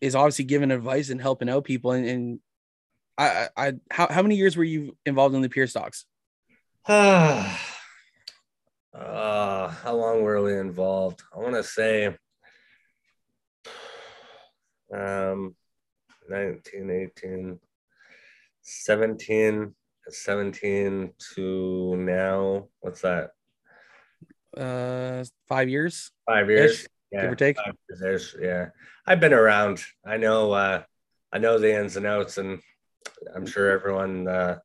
[0.00, 2.40] is obviously giving advice and helping out people and, and
[3.16, 6.04] I, I how, how many years were you involved in the pure stocks?
[6.86, 7.60] Ah,
[8.94, 11.22] uh, how long were we involved?
[11.34, 12.16] I want to say
[14.94, 15.54] um
[16.28, 17.58] 19, 18,
[18.62, 19.74] 17,
[20.08, 22.68] 17 to now.
[22.80, 23.30] What's that?
[24.56, 26.86] Uh five years, Five years?
[27.10, 27.22] Yeah.
[27.22, 27.56] give or take.
[28.40, 28.66] yeah.
[29.06, 29.82] I've been around.
[30.06, 30.82] I know uh
[31.32, 32.60] I know the ins and outs and
[33.34, 34.58] I'm sure everyone uh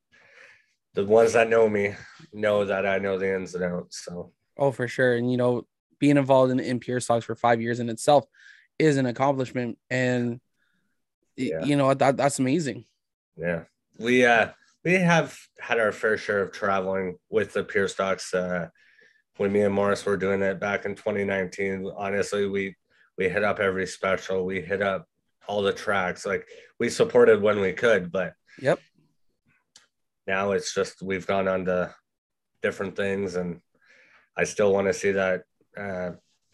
[0.94, 1.96] the ones that know me
[2.34, 4.04] know that I know the ins and outs.
[4.06, 5.16] So Oh, for sure.
[5.16, 5.66] And you know,
[6.00, 8.26] being involved in, in pure stocks for five years in itself
[8.78, 9.78] is an accomplishment.
[9.90, 10.40] And
[11.40, 11.64] Yeah.
[11.64, 12.86] you know that that's amazing.
[13.38, 13.64] yeah.
[13.98, 14.50] We uh
[14.84, 18.68] we have had our fair share of traveling with the Pure Stocks uh
[19.38, 21.90] when me and Morris were doing it back in 2019.
[21.96, 22.76] Honestly, we
[23.18, 25.06] we hit up every special, we hit up
[25.48, 26.26] all the tracks.
[26.26, 26.46] Like
[26.80, 28.80] we supported when we could, but Yep.
[30.28, 31.94] now it's just we've gone on to
[32.62, 33.62] different things and
[34.38, 35.44] I still want to see that
[35.78, 36.12] uh,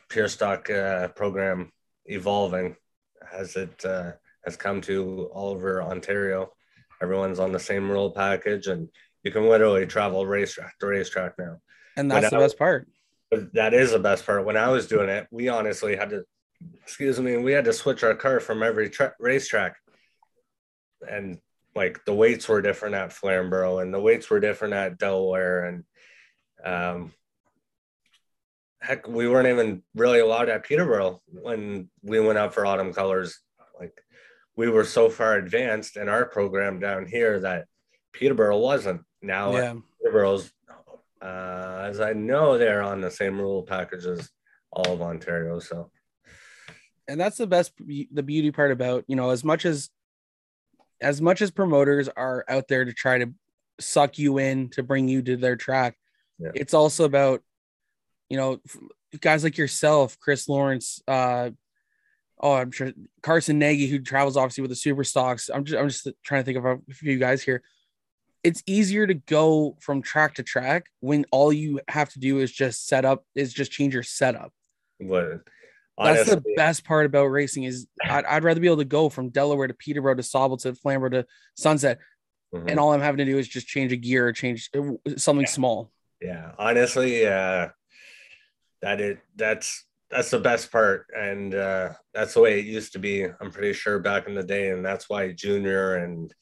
[0.10, 1.72] pure stock uh, program
[2.06, 2.76] evolving
[3.34, 4.12] as it uh,
[4.46, 6.52] has come to all over Ontario.
[7.02, 8.90] Everyone's on the same rule package and
[9.24, 11.58] you can literally travel racetrack to racetrack now.
[11.98, 12.88] And When that's the I- best part.
[13.54, 14.46] That is the best part.
[14.46, 16.24] When I was doing it, we honestly had to,
[16.84, 19.76] excuse me, we had to switch our car from every tra- racetrack.
[21.10, 21.40] And
[21.76, 25.66] like the weights were different at Flamborough and the weights were different at Delaware.
[25.66, 25.84] And
[26.64, 27.14] Um,
[28.80, 33.40] heck, we weren't even really allowed at Peterborough when we went out for autumn colors.
[33.80, 34.00] Like
[34.56, 37.66] we were so far advanced in our program down here that
[38.14, 39.02] Peterborough wasn't.
[39.22, 39.74] Now Yeah.
[40.02, 40.52] Peterborough's,
[41.22, 44.30] uh, as I know, they're on the same rule package as
[44.72, 45.60] all of Ontario.
[45.60, 45.92] So
[47.08, 49.90] and that's the best the beauty part about you know as much as
[51.02, 53.32] as much as promoters are out there to try to
[53.80, 55.96] suck you in to bring you to their track
[56.40, 56.52] Yeah.
[56.56, 57.44] it's also about
[58.30, 58.60] you know
[59.20, 61.52] guys like yourself chris lawrence uh
[62.42, 65.50] oh i'm sure carson nagy who travels obviously with the super stocks.
[65.54, 67.64] I'm just i'm just trying to think of a few guys here.
[68.44, 72.52] It's easier to go from track to track when all you have to do is
[72.52, 74.52] just set up is just change your setup.
[75.00, 75.42] What?
[75.98, 79.30] That's the best part about racing is I'd, I'd rather be able to go from
[79.30, 82.00] Delaware to Peterborough to Sauble to Flamborough to Sunset,
[82.54, 82.70] mhm.
[82.70, 85.48] and all I'm having to do is just change a gear or change uh, something
[85.48, 85.92] small.
[86.22, 86.52] yeah.
[86.60, 87.70] Honestly uh
[88.82, 93.00] that it that's that's the best part and uh that's the way it used to
[93.00, 96.34] be i'm pretty sure back in the day and that's why junior and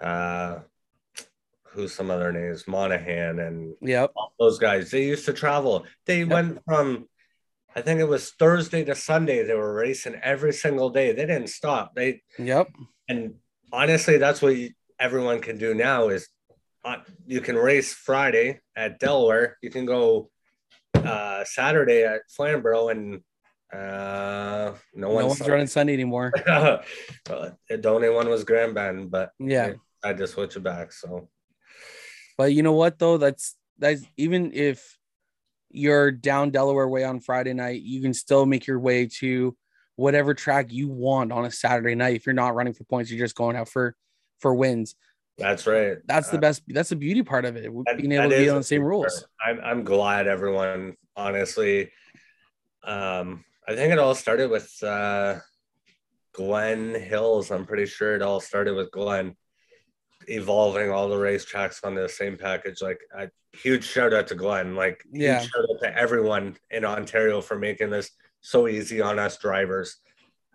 [0.00, 0.58] uh
[1.64, 4.10] who's some other names monahan and Yep.
[4.16, 7.06] all those guys they used to travel they went from
[7.76, 11.48] i think it was thursday to sunday they were racing every single day they didn't
[11.48, 12.68] stop they Yep.
[13.08, 13.34] and
[13.72, 16.28] honestly, that's what you, everyone can do now is
[16.84, 19.56] uh, you can race Friday at Delaware.
[19.62, 20.30] You can go
[20.94, 23.20] uh, Saturday at Flamborough, and
[23.72, 26.32] uh, no No one's, running Sunday anymore.
[26.46, 26.78] uh,
[27.24, 29.74] the only one was Grand Bend, but Yeah.
[30.04, 30.92] I had to switch it back.
[30.92, 31.28] So
[32.36, 33.18] But you know what though?
[33.18, 34.98] That's that's even if
[35.70, 39.56] you're down Delaware way on Friday night, you can still make your way to
[39.96, 42.16] whatever track you want on a Saturday night.
[42.16, 43.96] If you're not running for points, you're just going out for
[44.40, 44.94] for wins.
[45.38, 45.96] That's right.
[46.06, 46.62] That's the Uh, best.
[46.68, 47.62] That's the beauty part of it.
[47.86, 49.24] that- Being able to be on the same rules.
[49.44, 51.90] I'm I'm glad everyone honestly.
[52.84, 55.38] Um, I think it all started with uh,
[56.32, 57.50] Glen Hills.
[57.50, 59.36] I'm pretty sure it all started with Glenn
[60.28, 62.80] evolving all the racetracks on the same package.
[62.82, 64.74] Like a huge shout out to Glenn.
[64.76, 65.40] Like Yeah.
[65.40, 69.96] huge shout out to everyone in Ontario for making this so easy on us drivers.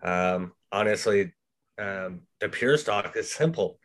[0.02, 1.32] Um, honestly,
[1.78, 3.78] um, the pure stock is simple.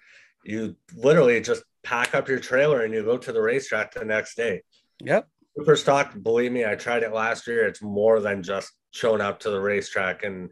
[0.44, 4.36] You literally just pack up your trailer and you go to the racetrack the next
[4.36, 4.62] day.
[5.02, 5.28] Yep.
[5.58, 7.68] Super stock, believe me, I tried it last year.
[7.68, 10.52] It's more than just showing up to the racetrack and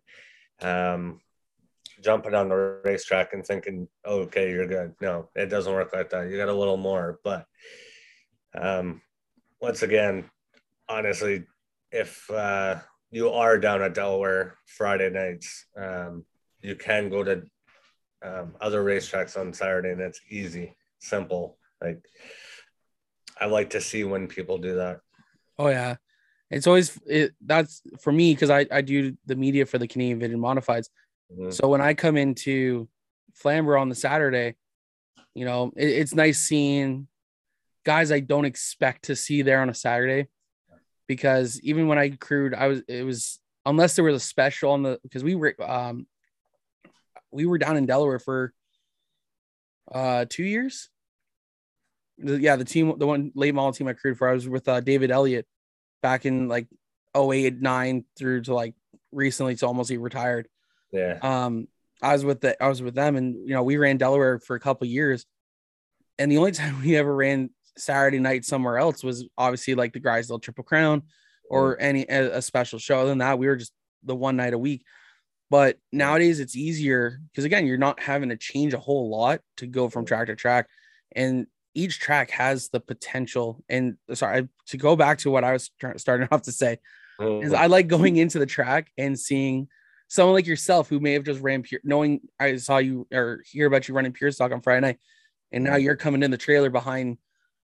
[0.62, 1.19] um,
[2.04, 4.93] jumping on the racetrack and thinking, okay, you're good.
[5.01, 6.30] No, it doesn't work like that.
[6.30, 7.19] You got a little more.
[7.23, 7.45] But
[8.60, 9.01] um,
[9.60, 10.30] once again,
[10.88, 11.45] honestly,
[11.91, 12.75] if uh,
[13.10, 16.25] you are down at Delaware Friday nights, um,
[16.62, 17.43] you can go to
[18.23, 21.57] um, other racetracks on Saturday and it's easy, simple.
[21.81, 22.05] Like,
[23.39, 24.99] I like to see when people do that.
[25.57, 25.95] Oh yeah,
[26.49, 27.34] it's always it.
[27.43, 30.89] That's for me because I I do the media for the Canadian Vintage Modifieds.
[31.36, 31.53] Mhm.
[31.53, 32.88] So when I come into
[33.34, 34.55] Flamborough on the Saturday,
[35.34, 37.07] you know it, it's nice seeing
[37.84, 40.27] guys I don't expect to see there on a Saturday,
[41.07, 44.84] because even when I crewed, I was it was unless there was a special on
[44.84, 46.05] the because we were um
[47.31, 48.53] we were down in Delaware for
[49.91, 50.89] uh two years.
[52.17, 54.67] The- yeah, the team, the one late model team I created for, I was with
[54.67, 55.47] uh, David Elliott
[56.01, 56.67] back in like
[57.15, 58.75] 08, 9 through to like
[59.11, 60.47] recently to almost he retired.
[60.91, 61.17] Yeah.
[61.21, 61.67] Um,
[62.01, 64.55] I was with the I was with them, and you know we ran Delaware for
[64.55, 65.25] a couple years,
[66.17, 69.99] and the only time we ever ran Saturday night somewhere else was obviously like the
[69.99, 71.03] Grisdale Triple Crown
[71.49, 72.99] or any a, a special show.
[72.99, 74.83] Other than that, we were just the one night a week.
[75.51, 79.67] But nowadays it's easier because again, you're not having to change a whole lot to
[79.67, 80.69] go from track to track,
[81.13, 83.61] and each track has the potential.
[83.67, 86.77] And sorry to go back to what I was trying, starting off to say
[87.19, 87.51] is.
[87.53, 89.67] I like going into the track and seeing
[90.07, 93.67] someone like yourself who may have just ran pure, knowing I saw you or hear
[93.67, 94.99] about you running pure stock on Friday night,
[95.51, 97.17] and now you're coming in the trailer behind,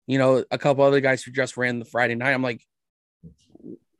[0.08, 2.32] you know, a couple other guys who just ran the Friday night.
[2.32, 2.60] I'm like,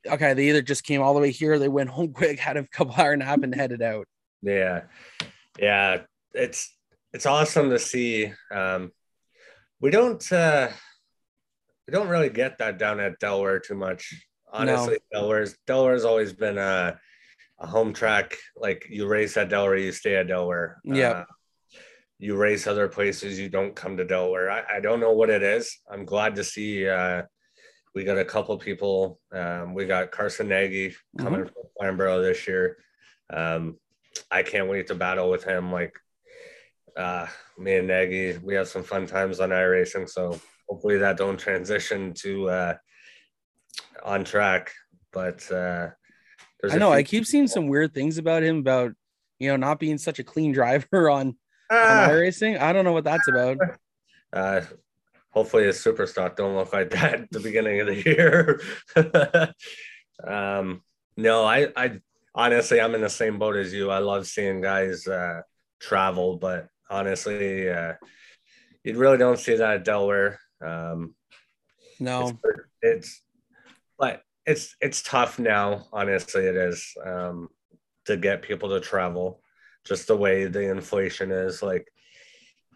[0.09, 2.67] okay, they either just came all the way here, they went home quick, had a
[2.67, 4.07] couple hour nap, and headed out.
[4.41, 4.83] Yeah,
[5.57, 6.01] yeah,
[6.33, 6.75] it's
[7.13, 8.31] it's awesome to see.
[8.51, 8.91] Um,
[9.81, 10.69] we don't uh,
[11.87, 14.13] we don't really get that down at Delaware too much.
[14.51, 16.99] Honestly, Delaware's Delaware's always been a
[17.59, 18.37] a home track.
[18.55, 20.79] Like you race at Delaware, you stay at Delaware.
[20.83, 21.09] Yeah.
[21.09, 21.25] Uh,
[22.19, 24.51] you race other places, you don't come to Delaware.
[24.51, 25.79] I, I don't know what it is.
[25.89, 27.23] I'm glad to see uh,
[27.95, 29.19] we got a couple people.
[29.31, 32.77] Um, we got Carson Nagy coming from Flamborough this year.
[33.31, 33.77] Um,
[34.31, 35.71] I can't wait to battle with him.
[35.71, 35.95] Like
[36.95, 37.27] uh,
[37.57, 40.09] me and Nagy, we have some fun times on iRacing.
[40.09, 42.73] So hopefully that don't transition to uh,
[44.03, 44.71] on track,
[45.11, 45.89] but uh,
[46.69, 48.91] I know I keep seeing some weird things about him about
[49.39, 51.35] you know not being such a clean driver on,
[51.71, 52.59] ah, on iRacing.
[52.59, 53.57] I don't know what that's about.
[54.31, 54.61] Uh,
[55.39, 58.59] hopefully his super stock don't look like that at the beginning of the year.
[60.27, 60.81] um,
[61.15, 62.01] no, I, I
[62.35, 63.89] honestly, I'm in the same boat as you.
[63.89, 65.43] I love seeing guys uh,
[65.79, 67.93] travel, but honestly, uh,
[68.83, 70.41] you really don't see that at Delaware.
[70.61, 71.15] Um,
[72.01, 72.33] no, it's,
[72.81, 73.21] it's,
[73.97, 75.87] but it's it's tough now.
[75.93, 77.47] Honestly, it is um,
[78.07, 79.41] to get people to travel.
[79.85, 81.87] Just the way the inflation is, like,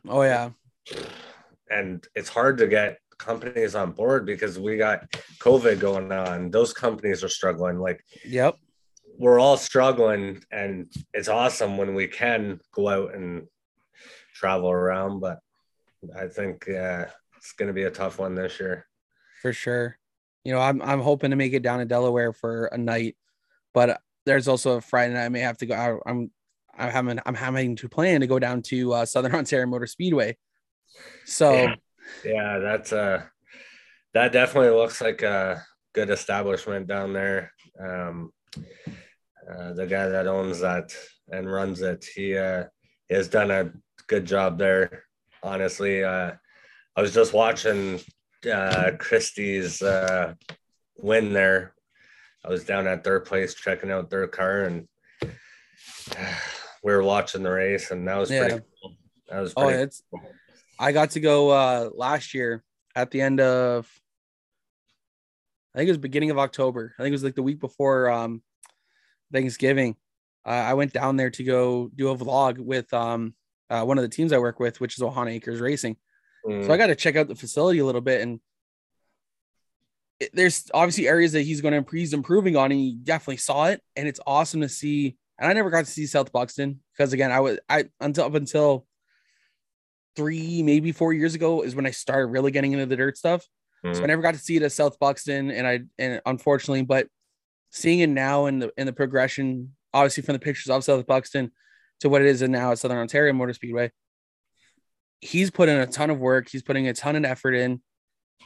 [0.07, 0.51] oh yeah,
[1.69, 5.09] and it's hard to get companies on board because we got
[5.39, 6.51] COVID going on.
[6.51, 7.79] Those companies are struggling.
[7.79, 8.57] Like, yep,
[9.17, 13.47] we're all struggling, and it's awesome when we can go out and
[14.33, 15.19] travel around.
[15.19, 15.39] But
[16.17, 17.05] I think uh,
[17.37, 18.87] it's going to be a tough one this year.
[19.41, 19.97] For sure.
[20.43, 23.15] You know, I'm I'm hoping to make it down to Delaware for a night,
[23.73, 25.75] but there's also a Friday night I may have to go.
[25.75, 26.31] I, I'm
[26.77, 30.37] I'm having I'm having to plan to go down to uh, Southern Ontario Motor Speedway
[31.25, 31.75] so yeah,
[32.23, 33.23] yeah that's uh
[34.13, 35.63] that definitely looks like a
[35.93, 37.51] good establishment down there.
[37.79, 40.95] Um uh, the guy that owns that
[41.29, 42.65] and runs it, he uh
[43.09, 43.71] has done a
[44.07, 45.03] good job there.
[45.41, 46.31] Honestly, uh
[46.95, 47.99] I was just watching
[48.51, 50.33] uh Christie's uh
[50.97, 51.73] win there.
[52.45, 54.87] I was down at their place checking out their car and
[56.83, 58.47] we were watching the race and that was yeah.
[58.47, 58.95] pretty cool.
[59.29, 60.21] That was oh, it's cool.
[60.79, 62.63] I got to go uh last year
[62.95, 63.87] at the end of
[65.73, 66.93] I think it was beginning of October.
[66.97, 68.41] I think it was like the week before um
[69.31, 69.95] Thanksgiving.
[70.45, 73.33] Uh, I went down there to go do a vlog with um
[73.69, 75.97] uh, one of the teams I work with, which is Ohana Acres Racing.
[76.45, 76.65] Mm.
[76.65, 78.39] So I got to check out the facility a little bit, and
[80.19, 83.37] it, there's obviously areas that he's going to improve, he's improving on, and he definitely
[83.37, 85.17] saw it, and it's awesome to see.
[85.39, 88.35] And I never got to see South Buxton because again, I was I until up
[88.35, 88.85] until
[90.15, 93.45] three, maybe four years ago is when I started really getting into the dirt stuff.
[93.85, 93.95] Mm-hmm.
[93.95, 94.07] So I mm.
[94.07, 97.07] never got to see it at South Buxton, and I and unfortunately, but
[97.71, 101.51] seeing it now in the in the progression, obviously from the pictures of South Buxton
[101.99, 103.91] to what it is now at Southern Ontario Motor Speedway,
[105.21, 106.49] he's put in a ton of work.
[106.49, 107.81] He's putting a ton of effort in.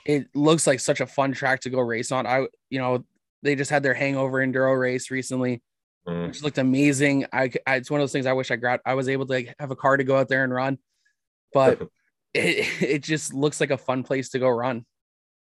[0.06, 2.26] It looks like such a fun track to go race on.
[2.26, 3.06] I, you know,
[3.44, 5.62] they just had their hangover enduro race recently,
[6.08, 6.28] mm.
[6.28, 7.26] which looked amazing.
[7.34, 8.80] I, I, it's one of those things I wish I got.
[8.86, 10.78] I was able to like, have a car to go out there and run
[11.54, 11.82] but
[12.34, 14.86] it, it just looks like a fun place to go run.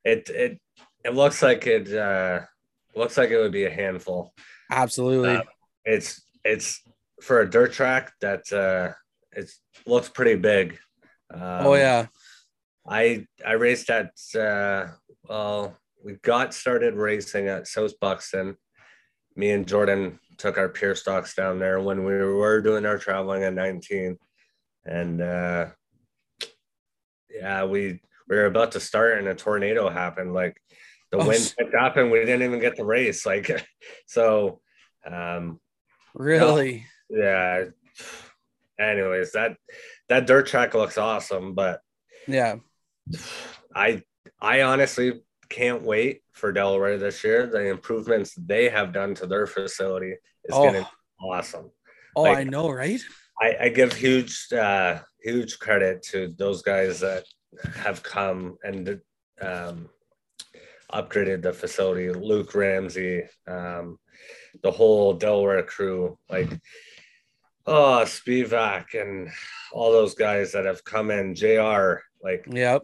[0.04, 0.60] It it
[1.04, 2.42] it looks like it uh
[2.96, 4.34] looks like it would be a handful.
[4.72, 5.38] Absolutely.
[5.38, 5.44] Uh,
[5.84, 6.82] it's it's
[7.22, 8.94] for a dirt track that uh
[9.32, 9.52] it
[9.86, 10.78] looks pretty big.
[11.34, 12.08] Um, oh yeah.
[12.88, 14.88] I I raced at uh
[15.28, 18.58] well we got started racing at South Buxton.
[19.36, 23.44] Me and Jordan took our pure stocks down there when we were doing our traveling
[23.44, 24.18] at 19
[24.86, 25.66] and uh
[27.40, 30.34] yeah, we we were about to start and a tornado happened.
[30.34, 30.62] Like
[31.12, 33.26] the oh, wind picked up and we didn't even get the race.
[33.26, 33.66] Like
[34.06, 34.62] so
[35.10, 35.60] um
[36.14, 37.66] really yeah.
[38.80, 39.58] Anyways, that
[40.10, 41.82] that dirt track looks awesome, but
[42.28, 42.58] yeah.
[43.74, 44.04] I
[44.42, 47.48] I honestly can't wait for Delaware this year.
[47.48, 50.66] The improvements they have done to their facility is oh.
[50.66, 50.88] gonna be
[51.26, 51.72] awesome.
[52.16, 53.02] Oh, like, I know, right?
[53.40, 57.26] I, I give huge uh, huge credit to those guys that
[57.76, 59.02] have come and
[59.42, 59.90] um,
[60.92, 62.10] upgraded the facility.
[62.12, 63.98] Luke Ramsey, um,
[64.64, 66.50] the whole Delaware crew, like
[67.66, 69.30] oh Spivak and
[69.72, 71.36] all those guys that have come in.
[71.36, 71.96] Jr.
[72.24, 72.84] Like yep,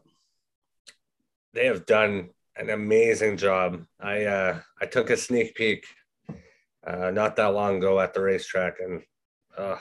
[1.54, 3.86] they have done an amazing job.
[4.00, 5.86] I uh, I took a sneak peek
[6.86, 9.02] uh, not that long ago at the racetrack and.
[9.58, 9.78] Uh,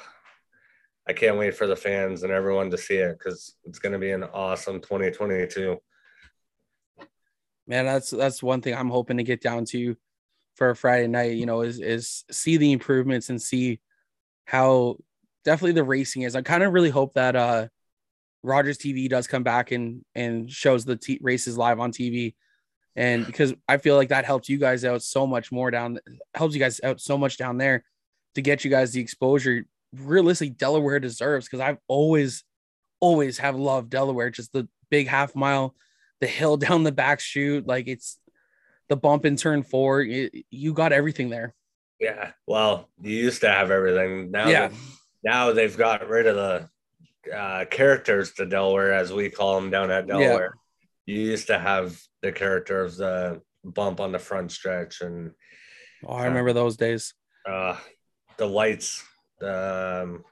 [1.10, 3.98] I can't wait for the fans and everyone to see it because it's going to
[3.98, 5.76] be an awesome 2022.
[7.66, 9.96] Man, that's that's one thing I'm hoping to get down to
[10.54, 11.32] for a Friday night.
[11.32, 13.80] You know, is is see the improvements and see
[14.44, 14.98] how
[15.44, 16.36] definitely the racing is.
[16.36, 17.66] I kind of really hope that uh
[18.44, 22.36] Rogers TV does come back and and shows the t- races live on TV.
[22.94, 25.98] And because I feel like that helps you guys out so much more down,
[26.36, 27.82] helps you guys out so much down there
[28.36, 32.44] to get you guys the exposure realistically Delaware deserves because I've always,
[33.00, 34.30] always have loved Delaware.
[34.30, 35.74] Just the big half mile,
[36.20, 38.18] the hill down the back chute, like it's
[38.88, 40.02] the bump in turn four.
[40.02, 41.54] It, you got everything there.
[41.98, 42.32] Yeah.
[42.46, 44.30] Well, you used to have everything.
[44.30, 44.70] Now, yeah.
[45.22, 49.90] now they've got rid of the uh, characters to Delaware, as we call them down
[49.90, 50.54] at Delaware.
[51.06, 51.14] Yeah.
[51.14, 55.32] You used to have the character of the bump on the front stretch and
[56.04, 57.14] Oh, I remember those days.
[57.46, 57.76] uh,
[58.36, 59.04] the lights,
[59.42, 60.24] um,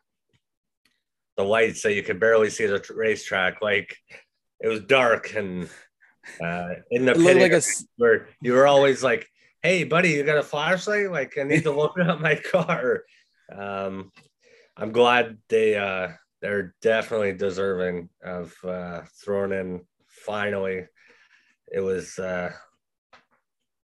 [1.36, 3.62] the lights that you could barely see the tr- racetrack.
[3.62, 3.96] Like
[4.60, 5.68] it was dark and
[6.42, 7.62] uh, in the pit like a
[7.96, 9.26] where you were always like,
[9.62, 11.10] "Hey, buddy, you got a flashlight?
[11.10, 13.04] Like, I need to look up my car."
[13.54, 14.12] Um,
[14.76, 16.08] I'm glad they uh,
[16.42, 19.80] they're definitely deserving of uh, throwing in.
[20.26, 20.84] Finally,
[21.72, 22.52] it was uh,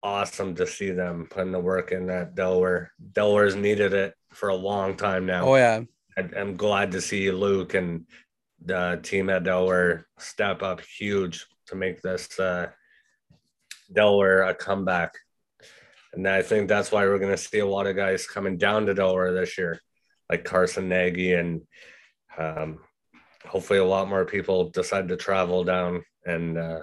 [0.01, 2.91] awesome to see them putting the work in that Delaware.
[3.13, 5.45] Delaware's needed it for a long time now.
[5.45, 5.81] Oh yeah.
[6.17, 8.05] I- I'm glad to see Luke and
[8.63, 12.67] the team at Delaware step up huge to make this uh,
[13.91, 15.13] Delaware a comeback.
[16.13, 18.85] And I think that's why we're going to see a lot of guys coming down
[18.85, 19.79] to Delaware this year,
[20.29, 21.61] like Carson Nagy, and
[22.37, 22.79] um,
[23.45, 26.81] hopefully a lot more people decide to travel down and uh,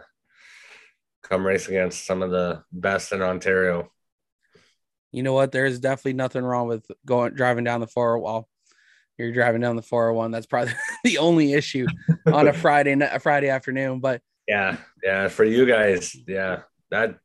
[1.22, 3.90] come race against some of the best in Ontario.
[5.12, 5.52] You know what?
[5.52, 8.18] There is definitely nothing wrong with going driving down the four.
[8.18, 8.48] Well,
[9.18, 10.30] you're driving down the 401.
[10.30, 10.72] That's probably
[11.04, 11.86] the only issue
[12.26, 14.00] on a Friday a Friday afternoon.
[14.00, 15.28] But Yeah, yeah.
[15.28, 17.16] For you guys, yeah, that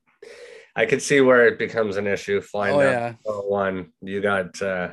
[0.75, 3.93] I could see where it becomes an issue flying oh down yeah, 101.
[4.01, 4.91] You got uh,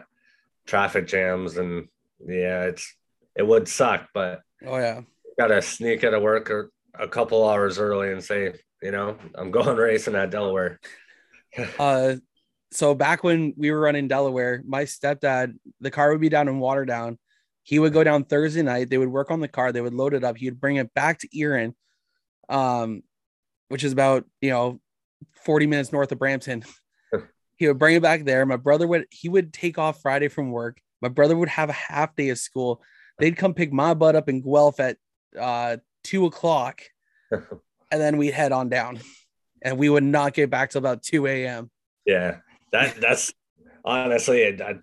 [0.67, 1.89] traffic jams, and
[2.21, 2.95] yeah, it's
[3.35, 5.01] it would suck, but oh yeah.
[5.39, 9.51] gotta sneak out of work or a couple hours early and say, you know, I'm
[9.51, 10.81] going racing at Delaware.
[11.79, 12.17] Uh,
[12.73, 16.61] so back when we were running Delaware, my stepdad, the car would be down in
[16.61, 17.19] Waterdown.
[17.63, 18.91] He would go down Thursday night.
[18.91, 19.73] They would work on the car.
[19.73, 20.37] They would load it up.
[20.37, 21.75] He would bring it back to Erin,
[22.49, 23.03] um,
[23.69, 24.81] which is about you know
[25.45, 26.65] 40 minutes north of Brampton.
[27.57, 28.47] he would bring it back there.
[28.47, 30.81] My brother would he would take off Friday from work.
[31.03, 32.83] My brother would have a half day of school.
[33.19, 34.97] They'd come pick my butt up in Guelph at
[35.39, 36.83] uh, two o'clock,
[37.31, 37.41] and
[37.91, 39.01] then we'd head on down,
[39.61, 41.71] and we would not get back till about 2 a.m.
[42.07, 42.39] Yeah,
[42.73, 43.33] that that's
[43.85, 44.77] honestly that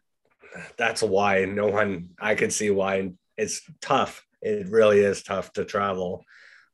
[0.77, 4.25] that's why no one I can see why it's tough.
[4.41, 6.23] It really is tough to travel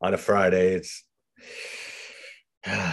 [0.01, 0.73] on a Friday.
[0.75, 1.03] It's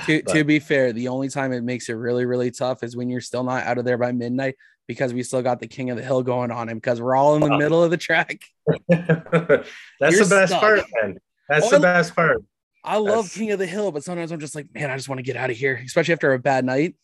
[0.07, 2.97] to, but- to be fair, the only time it makes it really, really tough is
[2.97, 4.57] when you're still not out of there by midnight
[4.89, 7.37] because we still got the king of the hill going on him because we're all
[7.37, 8.41] in the middle of the track.
[8.89, 10.61] that's the best stuck.
[10.61, 11.19] part, man.
[11.49, 12.43] That's Oh, the best part.
[12.83, 15.09] I love That's- King of the Hill, but sometimes I'm just like, man, I just
[15.09, 16.95] want to get out of here, especially after a bad night.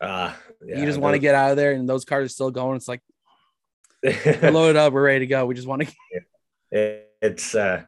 [0.00, 0.34] Uh,
[0.64, 2.76] yeah, you just want to get out of there, and those cars are still going.
[2.76, 3.02] It's like,
[4.02, 5.46] we're loaded up, we're ready to go.
[5.46, 5.94] We just want to.
[6.70, 7.82] it, it's uh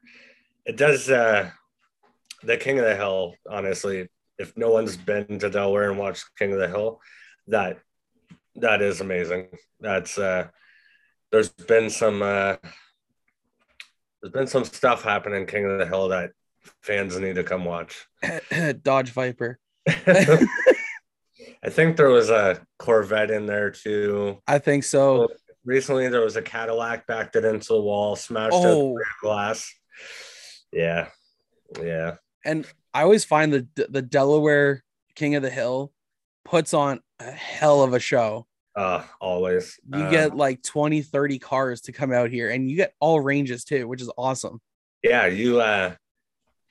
[0.64, 1.50] it does uh
[2.42, 6.52] the king of the hill honestly if no one's been to delaware and watched king
[6.52, 7.00] of the hill
[7.46, 7.78] that
[8.56, 9.48] that is amazing
[9.80, 10.46] that's uh
[11.30, 12.56] there's been some uh
[14.22, 16.30] there's been some stuff happening king of the hill that
[16.82, 18.06] fans need to come watch
[18.82, 19.59] Dodge Viper.
[21.64, 25.28] i think there was a corvette in there too I think so.
[25.64, 29.72] recently there was a cadillac backed it into the wall smashed Oh, the glass
[30.72, 31.09] yeah
[31.82, 34.82] yeah and I always find the the Delaware
[35.14, 35.92] King of the Hill
[36.44, 38.46] puts on a hell of a show.
[38.74, 39.78] Uh, always.
[39.92, 43.20] You Uh, get like 20, 30 cars to come out here, and you get all
[43.20, 44.61] ranges too, which is awesome.
[45.02, 45.94] yeah, you uh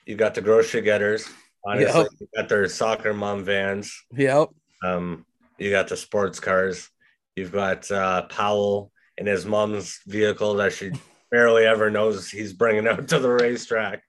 [0.06, 1.28] you got the grocery getters.
[1.64, 2.08] Honestly, Yep.
[2.20, 3.94] you got their soccer mom vans.
[4.16, 4.48] Yep.
[4.82, 5.26] Um,
[5.58, 6.88] you got the sports cars.
[7.36, 10.92] You've got uh Powell in his mom's vehicle that she
[11.30, 14.02] barely ever knows he's bringing out to the racetrack.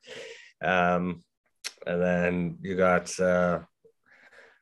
[0.64, 1.22] Um,
[1.86, 3.60] and then you got uh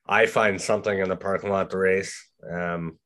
[0.07, 2.15] I find something in the parking lot to race.
[2.49, 2.97] Um,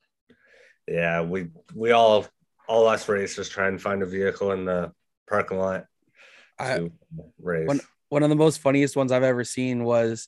[0.88, 2.28] yeah, we we all
[2.68, 4.92] all us racers try and find a vehicle in the
[5.28, 5.86] parking lot
[6.60, 6.92] I, to
[7.42, 7.68] race.
[7.68, 10.28] When- one of the most funniest ones I've ever seen was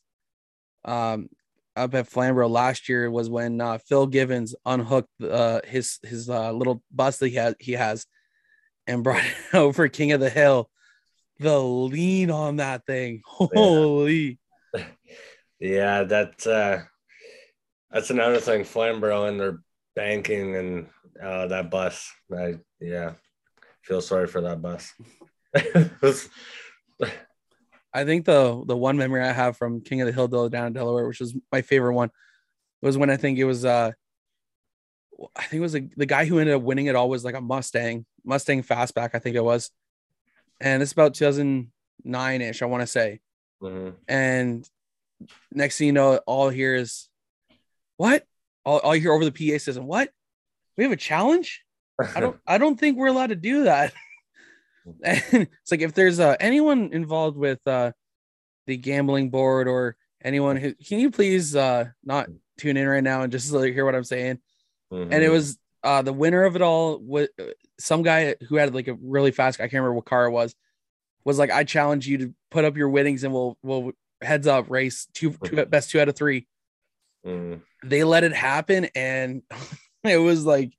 [0.85, 1.27] um
[1.75, 6.51] up at Flamborough last year was when uh, Phil Givens unhooked uh, his his uh,
[6.51, 8.05] little bus that he has he has
[8.87, 10.69] and brought it over King of the Hill.
[11.39, 14.39] The lean on that thing, holy!
[15.59, 16.83] yeah, that uh,
[17.91, 18.63] that's another thing.
[18.63, 19.59] Flamborough and their
[19.95, 20.87] banking and
[21.21, 22.11] uh, that bus.
[22.31, 23.13] I yeah,
[23.81, 24.93] feel sorry for that bus.
[27.93, 30.73] I think the the one memory I have from King of the Hill down in
[30.73, 32.09] Delaware, which was my favorite one,
[32.81, 33.91] was when I think it was uh
[35.35, 37.35] I think it was a, the guy who ended up winning it all was like
[37.35, 39.71] a Mustang, Mustang fastback, I think it was.
[40.59, 43.19] And it's about 2009 ish, I want to say.
[43.61, 43.93] Mhm.
[44.07, 44.69] And
[45.51, 47.09] next thing you know, all here is
[47.97, 48.25] what?
[48.65, 50.09] All, all you hear over the PA system, what?
[50.77, 51.63] We have a challenge?
[52.15, 53.93] I don't I don't think we're allowed to do that.
[54.85, 54.97] And
[55.61, 57.91] it's like if there's uh, anyone involved with uh,
[58.67, 63.23] the gambling board or anyone who can you please uh not tune in right now
[63.23, 64.39] and just like hear what I'm saying?
[64.91, 65.31] And it Mhm.
[65.31, 67.27] was uh the winner of it all was
[67.77, 70.55] some guy who had like a really fast I can't remember what car it was
[71.25, 74.69] was like I challenge you to put up your winnings and we'll we'll heads up
[74.69, 76.47] race two, two best two out of three.
[77.25, 77.61] Mhm.
[77.83, 79.41] They let it happen and
[80.05, 80.71] it was like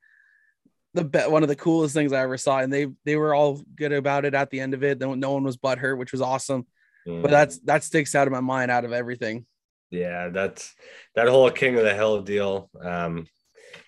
[0.94, 3.60] the be- one of the coolest things I ever saw and they they were all
[3.76, 4.98] good about it at the end of it.
[5.00, 6.66] No, no one was butthurt, which was awesome.
[7.04, 7.30] But Mhm.
[7.30, 9.44] that's that sticks out of my mind out of everything.
[9.90, 10.74] Yeah, that's
[11.14, 12.70] that whole King of the Hill deal.
[12.80, 13.26] Um,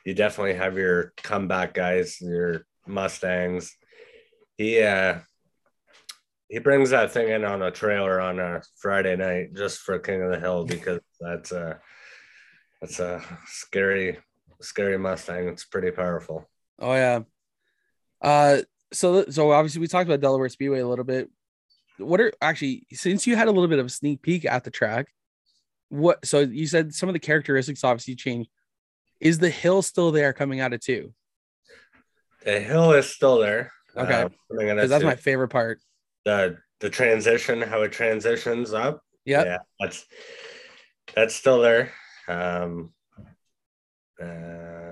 [0.05, 3.75] you definitely have your comeback guys, your Mustangs.
[4.59, 5.21] He uh
[6.49, 10.23] he brings that thing in on a trailer on a Friday night just for King
[10.23, 11.81] of the Hill because that's a
[12.81, 14.19] that's a scary
[14.61, 15.49] scary Mustang.
[15.49, 16.49] It's pretty powerful.
[16.79, 17.21] Oh yeah.
[18.21, 18.59] Uh
[18.93, 21.31] so so obviously we talked about Delaware Speedway a little bit.
[21.99, 24.71] What are actually since you had a little bit of a sneak peek at the
[24.71, 25.09] track,
[25.89, 28.51] what so you said some of the characteristics obviously changed.
[29.21, 31.15] Is the hill still there coming out of two?
[32.45, 33.73] The hill is still there.
[33.97, 34.23] Okay.
[34.25, 35.07] Uh, Because at that's two.
[35.09, 35.81] my favorite part.
[36.27, 39.01] the the transition, how it transitions up.
[39.25, 39.47] Yep.
[39.47, 40.05] Yeah, that's
[41.15, 41.93] that's still there.
[42.29, 42.93] Um,
[44.21, 44.86] um,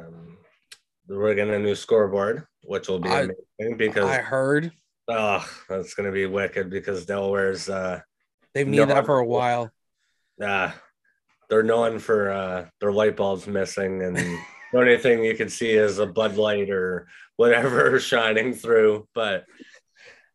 [1.08, 3.28] we're getting a new scoreboard, which will be I-
[3.58, 4.72] amazing because I heard
[5.08, 8.00] oh, that's gonna be wicked because Delaware's uh,
[8.54, 9.70] they've needed that for a while.
[10.42, 10.72] uh
[11.50, 14.16] they're known for uh their light bulbs missing and
[14.72, 19.06] the only thing you can see is a Bud Light or whatever shining through.
[19.14, 19.44] But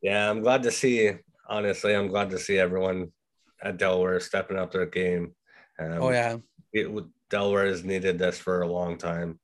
[0.01, 1.11] yeah, I'm glad to see.
[1.47, 3.11] Honestly, I'm glad to see everyone
[3.61, 5.35] at Delaware stepping up their game.
[5.79, 6.37] Um, Oh yeah.
[6.71, 6.87] it,
[7.29, 9.39] Delaware has needed this for a long time.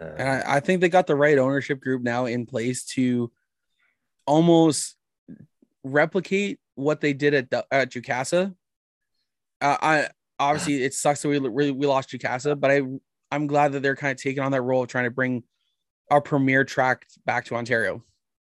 [0.00, 3.30] Uh, And I, I think they got the right ownership group now in place to
[4.26, 4.96] almost
[5.84, 8.54] replicate what they did at the- at Jukasa.
[9.60, 12.82] Uh, I obviously it sucks that we we, we lost Jukasa, but I
[13.30, 15.44] I'm glad that they're kind of taking on that role of trying to bring
[16.10, 18.02] our premier track back to Ontario.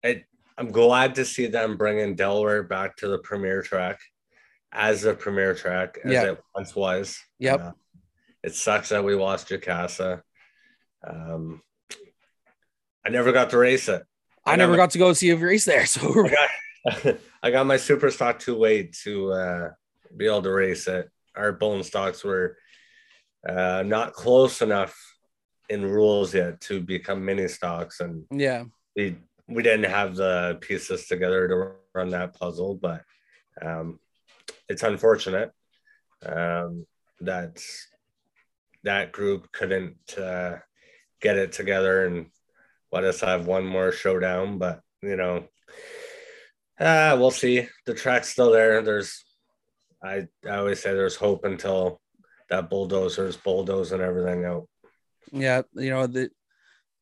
[0.05, 0.25] I,
[0.57, 3.99] I'm glad to see them bringing Delaware back to the premier track
[4.73, 6.23] as the premier track as Yeah.
[6.33, 7.19] it once was.
[7.41, 7.61] Yep.
[7.61, 7.73] Uh,
[8.43, 10.23] it sucks that we lost Jukasa.
[11.07, 11.63] Um,
[13.05, 14.03] I never got to race it.
[14.45, 14.79] I I never know.
[14.79, 16.29] got to go see a race there, so I
[17.03, 19.71] got, I got my super stock too late to uh,
[20.17, 21.11] be able to race it.
[21.37, 22.57] Our bone stocks were
[23.49, 24.97] uh, not close enough
[25.69, 28.65] in rules yet to become mini stocks, and yeah,
[28.97, 29.17] we
[29.49, 32.75] we didn't have the pieces together to run that puzzle.
[32.75, 33.03] But
[33.61, 33.99] um,
[34.69, 35.53] it's unfortunate
[36.25, 36.87] um,
[37.21, 37.63] that
[38.85, 40.57] that group couldn't uh,
[41.23, 42.27] get it together and
[42.91, 44.59] let us have one more showdown.
[44.59, 45.45] But you know,
[46.79, 47.69] uh, we'll see.
[47.87, 48.83] The track's still there.
[48.83, 49.25] There's,
[50.03, 52.01] I, I always say there's hope until
[52.51, 54.69] that bulldozer's bulldozing everything out.
[55.33, 56.31] yeah, you know the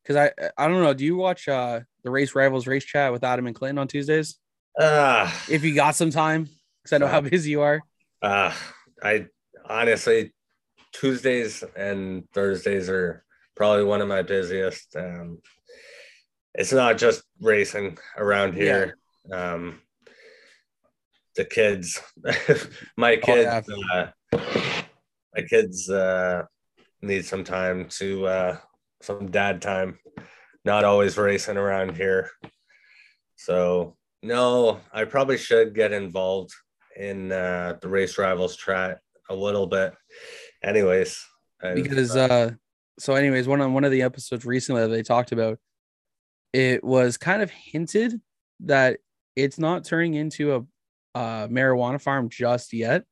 [0.03, 0.93] because I I don't know.
[0.93, 4.37] Do you watch uh the race rivals race chat with Adam and Clinton on Tuesdays?
[4.79, 6.47] Ah, If you got some time,
[6.81, 7.81] because I know how busy you are.
[8.21, 8.53] uh,
[9.03, 9.25] I
[9.65, 10.31] honestly,
[10.93, 13.23] Tuesdays and Thursdays are
[13.61, 14.95] probably one of my busiest.
[14.95, 15.37] Um,
[16.55, 18.97] it's not just racing around here.
[19.31, 19.81] Um,
[21.35, 22.01] the kids,
[22.97, 24.09] my Oh, kids, yeah.
[24.33, 24.39] uh,
[25.35, 26.45] my kids uh,
[27.03, 28.57] need some time to uh,
[29.03, 29.99] some dad time.
[30.65, 32.31] Not always racing around here,
[33.35, 36.51] so no, I probably should get involved
[36.97, 38.97] in uh, the race rivals track
[39.29, 39.93] a little bit.
[40.63, 41.23] Anyways,
[41.75, 42.51] because uh, uh
[43.01, 45.59] so anyways one on one of the episodes recently that they talked about
[46.53, 48.19] it was kind of hinted
[48.61, 48.99] that
[49.35, 50.59] it's not turning into a
[51.17, 53.03] uh marijuana farm just yet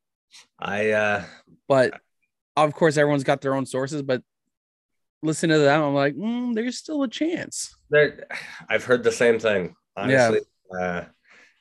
[0.60, 1.24] I uh,
[1.68, 2.00] but
[2.56, 4.22] of course everyone's got their own sources but
[5.22, 8.28] listen to them i'm like mm, there's still a chance there,
[8.70, 9.76] I've heard the same thing.
[9.96, 10.42] Honestly,
[10.80, 11.06] uh,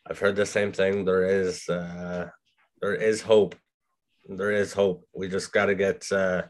[0.07, 1.05] I've heard the same thing.
[1.05, 2.29] There is uh,
[2.81, 3.57] there is hope.
[4.29, 5.05] There is hope.
[5.15, 6.43] We just got to get uh,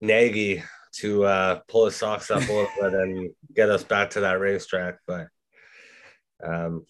[0.00, 0.62] Nagy
[0.96, 4.40] to uh, pull his socks up a little bit and get us back to that
[4.40, 4.98] racetrack.
[5.06, 5.28] But
[6.44, 6.84] um,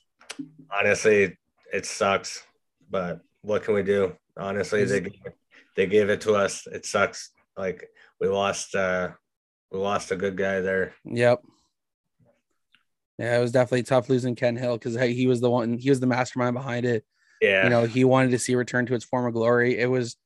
[0.73, 1.37] honestly,
[1.73, 2.43] it sucks.
[2.91, 4.17] But what can we do?
[4.37, 5.07] Honestly, they
[5.77, 6.67] they gave it to us.
[6.67, 7.31] It sucks.
[7.57, 7.89] Like
[8.21, 9.11] we lost uh,
[9.71, 10.95] we lost a good guy there.
[11.05, 11.41] yep
[13.19, 16.01] yeah it was definitely tough losing ken hill because he was the one he was
[16.01, 17.05] the mastermind behind it
[17.43, 17.65] Yeah.
[17.65, 20.17] you know he wanted to see return to its former glory it was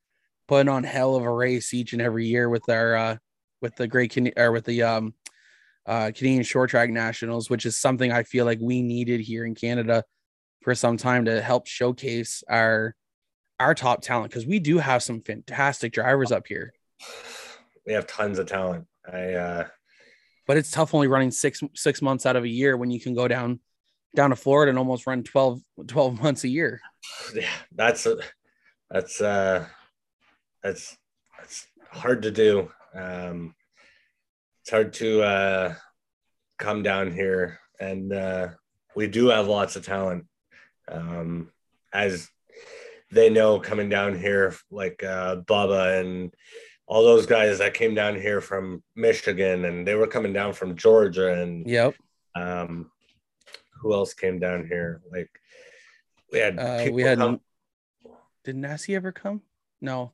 [0.48, 3.16] putting on hell of a race each and every year with our uh
[3.62, 5.14] with the great Can- or with the um
[5.86, 9.54] uh canadian short track nationals which is something i feel like we needed here in
[9.54, 10.04] canada
[10.62, 12.94] for some time to help showcase our
[13.60, 16.72] our top talent because we do have some fantastic drivers up here.
[17.86, 18.86] We have tons of talent.
[19.10, 19.66] I uh
[20.46, 23.14] But it's tough only running six six months out of a year when you can
[23.14, 23.60] go down
[24.16, 26.80] down to Florida and almost run 12, 12 months a year.
[27.34, 28.16] yeah, that's a,
[28.90, 29.66] that's uh
[30.64, 30.96] that's
[31.38, 32.72] that's hard to do.
[32.94, 33.54] Um
[34.62, 35.74] it's hard to uh
[36.58, 38.48] come down here and uh
[38.96, 40.24] we do have lots of talent.
[40.88, 41.50] Um
[41.92, 42.28] as
[43.12, 46.34] they know coming down here like uh Bubba and
[46.86, 50.76] all those guys that came down here from Michigan and they were coming down from
[50.76, 51.94] Georgia and Yep.
[52.34, 52.90] um
[53.80, 55.28] who else came down here like
[56.32, 57.40] we had Uh, we had come-
[58.44, 59.40] did Nassie ever come?
[59.80, 60.12] No.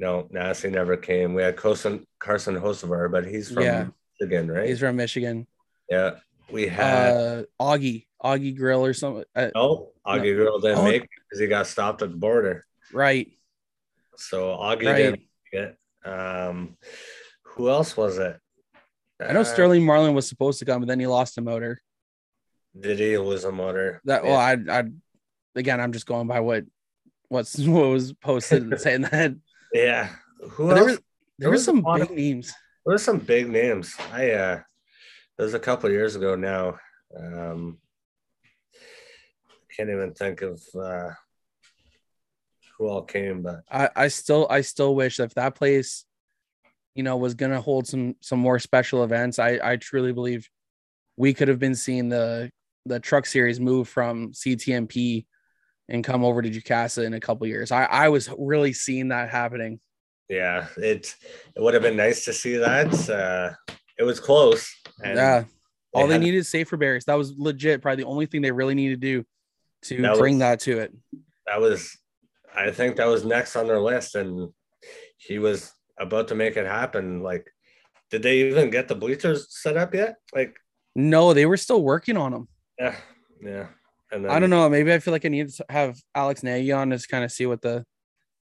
[0.00, 3.86] No Nassi never came we had Carson Carson Hosevar but he's from Yeah.
[4.18, 5.46] Michigan right He's from Michigan.
[5.88, 6.16] yeah
[6.50, 9.24] we had Uh Augie, Augie Grill or something.
[9.36, 10.84] Uh, oh Augie Grill didn't Oh.
[10.84, 13.28] make it because he got stopped at the border right.
[14.16, 14.96] so Augie Right.
[14.96, 15.20] didn't
[15.52, 15.76] make it
[16.08, 16.76] um
[17.44, 18.38] who else was it
[19.20, 21.78] I know Uh, Sterling Marlin was supposed to come, but then he lost a motor.
[22.78, 24.84] did he lose a motor That well, I I
[25.54, 26.64] again I'm just going by what
[27.28, 29.34] what's what was posted and saying that.
[29.72, 30.08] Yeah
[30.50, 31.00] who But else there was
[31.38, 32.52] there was some big of- names.
[32.84, 33.94] were some big names.
[34.12, 34.60] I uh
[35.38, 36.78] it was a couple years ago now.
[37.16, 37.78] Um
[39.48, 41.10] I can't even think of uh
[42.76, 46.04] who all came, but I, I still I still wish if that place,
[46.94, 49.38] you know, was gonna hold some some more special events.
[49.38, 50.48] I I truly believe
[51.16, 52.50] we could have been seeing the
[52.86, 55.26] the truck series move from CTMP
[55.90, 57.70] and come over to Jukasa in a couple years.
[57.72, 59.80] I I was really seeing that happening.
[60.28, 61.14] yeah, it
[61.56, 63.10] it would have been nice to see that.
[63.10, 64.72] Uh it was close.
[65.04, 65.44] and yeah.
[65.92, 67.04] All they needed is safer barriers.
[67.06, 69.24] That was legit, probably the only thing they really needed to do
[69.82, 70.94] to That bring was- that to it.
[71.46, 71.98] that was
[72.54, 74.50] I think that was next on their list and
[75.18, 77.22] he was about to make it happen.
[77.22, 77.50] Like
[78.10, 80.16] did they even get the bleachers set up yet?
[80.34, 80.56] Like
[80.94, 82.48] No, they were still working on them.
[82.78, 82.96] yeah,
[83.42, 83.66] yeah.
[84.12, 84.68] And then, I don't know.
[84.68, 87.46] Maybe I feel like I need to have Alex Nagy on just kind of see
[87.46, 87.84] what the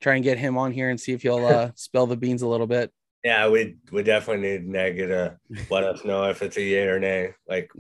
[0.01, 2.47] try and get him on here and see if he'll uh, spill the beans a
[2.47, 2.91] little bit.
[3.24, 5.38] Yeah, we we definitely need Nagy to
[5.72, 7.34] let us know if it's a yay or nay.
[7.47, 7.72] Like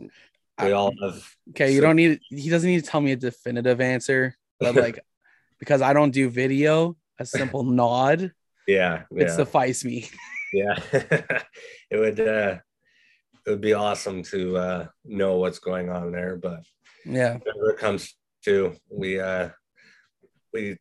[0.61, 1.23] we all have.
[1.51, 2.19] Okay, you don't need.
[2.29, 4.99] He doesn't need to tell me a definitive answer, but like
[5.59, 8.31] because I don't do video, a simple nod
[8.67, 10.09] Yeah, yeah, suffice me.
[10.51, 10.79] yeah.
[10.91, 12.57] it would uh,
[13.45, 16.63] it would be awesome to uh, know what's going on there, but
[17.05, 19.49] Yeah, whenever it comes to we uh,
[20.53, 20.77] we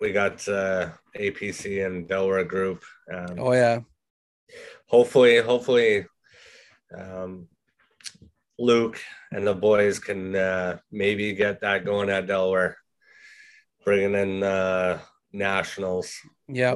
[0.00, 2.82] we got uh, APC and Delaware Group.
[3.12, 3.80] Um, oh yeah,
[4.86, 6.06] hopefully, hopefully,
[6.96, 7.48] um,
[8.58, 9.00] Luke
[9.32, 12.76] and the boys can uh, maybe get that going at Delaware,
[13.84, 14.98] bringing in uh,
[15.32, 16.14] nationals.
[16.48, 16.74] yeah.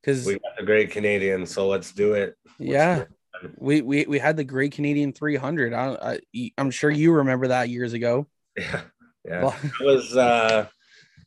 [0.00, 2.36] Because We got the great Canadian, so let's do it.
[2.44, 3.08] Let's yeah, do it.
[3.56, 5.72] We we we had the Great Canadian 300.
[5.72, 8.26] I, I I'm sure you remember that years ago.
[8.56, 8.80] yeah,
[9.24, 9.42] yeah.
[9.42, 10.66] Well, was uh,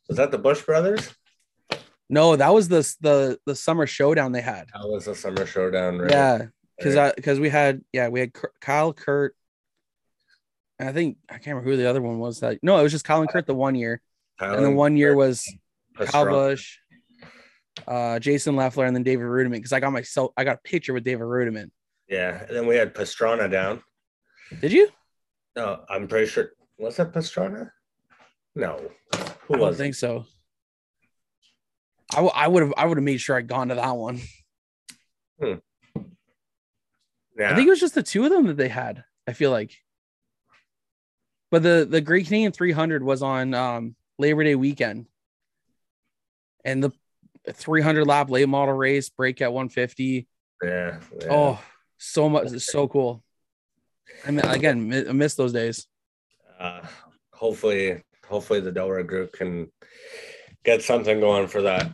[0.08, 1.14] was that the Busch brothers?
[2.08, 4.66] no, that was the the the summer showdown they had.
[4.74, 6.10] That was a summer showdown, right?
[6.10, 6.46] Yeah,
[6.76, 7.16] because Right.
[7.16, 9.34] because we had yeah we had Kyle Kurt,
[10.78, 12.40] and I think I can't remember who the other one was.
[12.40, 14.00] That no, it was just Kyle and Kurt the one year,
[14.38, 15.50] and the one year was
[15.96, 16.78] Kyle Busch,
[17.86, 19.52] uh, Jason Leffler, and then David Reutimann.
[19.52, 21.70] Because I got myself I got a picture with David Reutimann.
[22.12, 23.82] Yeah, and then we had Pastrana down.
[24.60, 24.88] Did you?
[25.56, 26.50] No, I'm pretty sure.
[26.78, 27.70] Was that Pastrana?
[28.54, 28.90] No.
[29.46, 29.82] Who I don't was it?
[29.82, 30.26] think so.
[32.12, 34.20] I, w- I would have I would have made sure I'd gone to that one.
[35.40, 35.56] Yeah.
[37.50, 39.04] I think it was just the two of them that they had.
[39.26, 39.72] I feel like,
[41.50, 45.06] but the the Great Canadian 300 was on um, Labor Day weekend,
[46.64, 46.92] and the
[47.50, 50.26] 300 lap late model race break at 150.
[50.62, 51.26] yeah, yeah.
[51.30, 51.60] Oh,
[52.02, 53.22] so much, It's so cool.
[54.26, 55.86] I mean, again, I miss those days.
[56.58, 56.80] uh,
[57.32, 59.70] hopefully, hopefully the Delaware group can
[60.64, 61.92] get something going for that.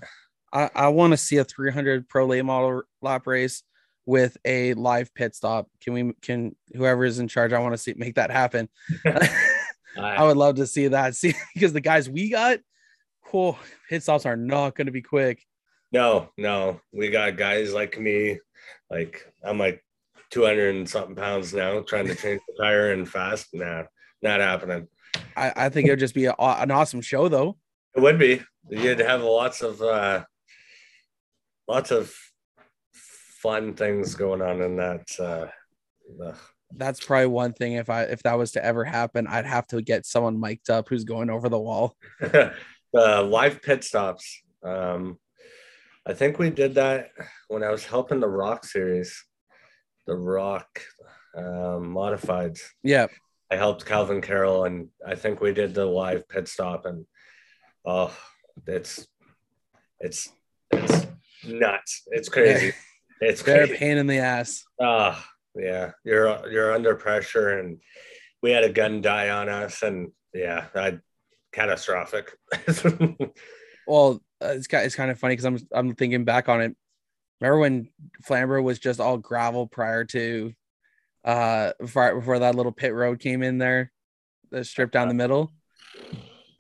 [0.53, 3.63] I, I want to see a 300 pro late model lap race
[4.07, 5.69] with a live pit stop.
[5.83, 6.13] Can we?
[6.23, 7.53] Can whoever is in charge?
[7.53, 8.69] I want to see make that happen.
[9.99, 11.15] I would love to see that.
[11.17, 12.59] See, because the guys we got,
[13.33, 15.45] oh, pit stops are not going to be quick.
[15.93, 18.39] no, no, we got guys like me,
[18.91, 19.85] like I'm like
[20.31, 23.49] 200 and something pounds now, trying to change the tire and fast.
[23.53, 23.85] Nah,
[24.23, 24.89] not happening.
[25.37, 27.57] I, I think it would just be a, an awesome show, though.
[27.97, 28.43] It would be.
[28.69, 30.25] You'd have lots of uh,
[31.67, 32.15] lots of
[32.93, 35.07] fun things going on in that.
[35.19, 35.47] Uh,
[36.25, 36.37] ugh.
[36.77, 37.73] That's probably one thing.
[37.75, 40.89] If I if that was to ever happen, I'd have to get someone mic'd up
[40.89, 41.97] who's going over the wall.
[42.21, 42.53] the
[42.93, 44.43] live pit stops.
[44.63, 45.19] Um,
[46.07, 47.11] I think we did that
[47.49, 49.25] when I was helping the Rock series,
[50.09, 50.83] the Rock
[51.37, 52.61] um, modifieds.
[52.83, 53.07] Yeah.
[53.51, 57.07] I helped Calvin Carroll, and I think we did the live pit stop, and
[57.87, 58.13] oh,
[58.67, 59.07] it's
[60.01, 60.29] it's
[60.73, 61.07] it's
[61.47, 62.03] nuts.
[62.09, 62.73] It's crazy.
[63.21, 64.65] It's They're a pain in the ass.
[64.81, 67.81] Ah, yeah, you're you're under pressure, and
[68.43, 70.99] we had a gun die on us, and yeah, I
[71.53, 72.37] catastrophic.
[73.89, 76.77] Well, uh, it's kind it's kind of funny because I'm I'm thinking back on it.
[77.41, 77.91] Remember when
[78.25, 80.53] Flamborough was just all gravel prior to
[81.25, 83.93] uh before, before that little pit road came in there,
[84.51, 85.53] the strip down the middle.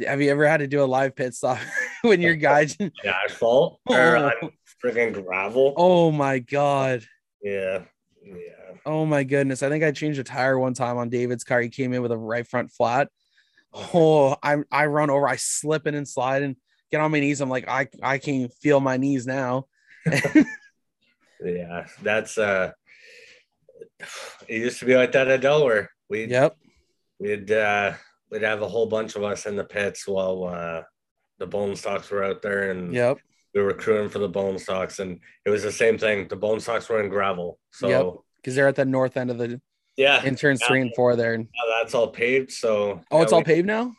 [0.06, 1.58] Have you ever had to do a live pit stop
[2.02, 2.76] when your guys?
[3.04, 4.32] asphalt or on
[4.82, 5.74] friggin' gravel.
[5.76, 7.04] oh my god.
[7.42, 7.84] Yeah,
[8.22, 8.76] yeah.
[8.86, 9.62] Oh my goodness.
[9.62, 11.60] I think I changed a tire one time on David's car.
[11.60, 13.08] He came in with a right front flat.
[13.72, 16.56] Oh, I I run over, I slipping and sliding,
[16.90, 17.40] get on my knees.
[17.40, 19.66] I'm like, I I can feel my knees now.
[21.44, 22.72] Yeah, that's uh
[24.48, 25.90] it used to be like that at Delaware.
[26.08, 26.56] We Yep.
[27.18, 27.94] we'd uh
[28.30, 30.82] we'd have a whole bunch of us in the pits while uh
[31.38, 33.18] the bone stocks were out there and Yep.
[33.54, 36.28] we were crewing for the bone stocks and it was the same thing.
[36.28, 37.58] The bone stocks were in gravel.
[37.72, 38.14] So Yep.
[38.36, 39.60] Because they're at the north end of the
[39.96, 41.36] yeah, in turns three and four there.
[41.36, 41.44] now
[41.80, 42.52] that's all paved.
[42.52, 43.94] So Oh, it's yeah, all we- paved now?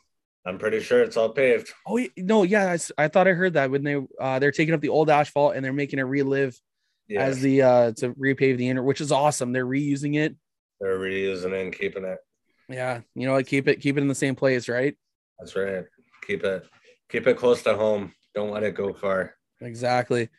[0.45, 1.71] I'm pretty sure it's all paved.
[1.85, 4.79] Oh no, yeah, I, I thought I heard that when they uh they're taking up
[4.81, 6.57] the old asphalt and they're making it relive
[7.09, 9.51] Yeah, as the uh to repave the inner, which is awesome.
[9.51, 10.35] They're reusing it.
[10.79, 12.19] they're reusing it and keeping it.
[12.69, 13.47] Yeah, you know what?
[13.47, 14.95] Keep it keep it in the same place, right?
[15.39, 15.85] That's right.
[16.27, 16.65] Keep it
[17.09, 18.13] keep it close to home.
[18.35, 19.33] Don't let it go far.
[19.59, 20.29] Exactly.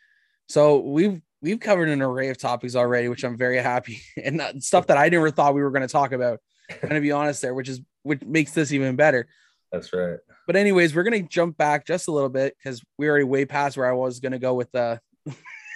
[0.47, 4.87] So we've we've covered an array of topics already, which I'm very happy and stuff
[4.87, 6.39] that I never thought we were going to talk about.
[6.69, 9.27] I'm going to be honest there, which is which makes this even better.
[9.71, 10.17] That's right.
[10.47, 13.45] But anyways, we're going to jump back just a little bit because we're already way
[13.45, 14.99] past where I was going to go with the.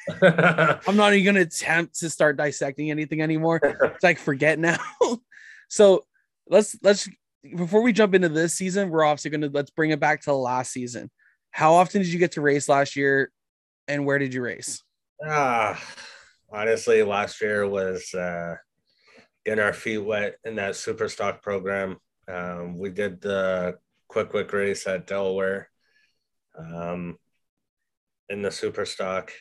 [0.21, 3.59] I'm not even going to attempt to start dissecting anything anymore.
[3.63, 4.77] It's like forget now.
[5.69, 6.05] so
[6.47, 7.09] let's let's
[7.55, 10.33] before we jump into this season, we're obviously going to let's bring it back to
[10.33, 11.09] last season.
[11.51, 13.31] How often did you get to race last year,
[13.87, 14.83] and where did you race?
[15.25, 15.81] ah,
[16.51, 18.55] honestly, last year was uh,
[19.45, 21.97] getting our feet wet in that super stock program.
[22.27, 23.77] Um, we did the
[24.07, 25.69] quick quick race at Delaware
[26.57, 27.17] um,
[28.29, 29.31] in the super stock.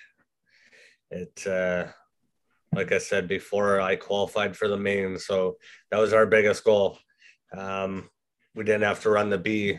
[1.11, 1.87] It uh,
[2.75, 5.57] like I said before, I qualified for the main, so
[5.91, 6.99] that was our biggest goal.
[7.57, 8.09] Um,
[8.55, 9.79] we didn't have to run the B.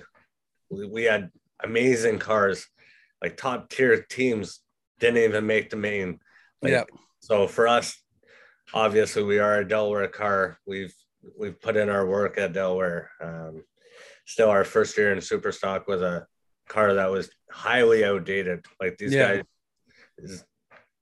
[0.69, 1.29] We, we had
[1.63, 2.67] amazing cars,
[3.21, 4.61] like top tier teams
[4.99, 6.19] didn't even make the main.
[6.61, 6.83] Like, Yeah.
[7.19, 7.97] So for us,
[8.73, 10.57] obviously we are a Delaware car.
[10.65, 10.93] We've
[11.37, 13.09] we've put in our work at Delaware.
[13.21, 13.63] Um,
[14.25, 16.27] still, our first year in super stock was a
[16.69, 18.65] car that was highly outdated.
[18.79, 19.41] Like these Yeah.
[20.21, 20.45] guys.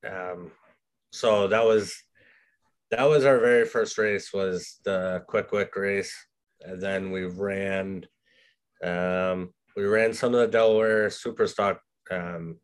[0.10, 0.52] Um,
[1.12, 1.96] so that was
[2.92, 6.14] that was our very first race was the quick quick race.
[6.62, 8.06] And then we ran
[8.84, 11.82] um, we ran some of the delaware super stock
[12.12, 12.58] um,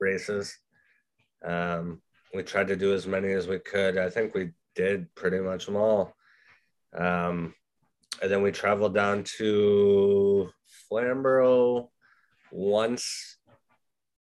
[0.00, 0.56] races.
[1.44, 2.02] Um,
[2.34, 3.98] we tried to do as many as we could.
[3.98, 6.14] I think we did pretty much them all.
[6.96, 7.54] Um,
[8.22, 10.50] and then we traveled down to
[10.88, 11.90] flamborough
[12.50, 13.38] once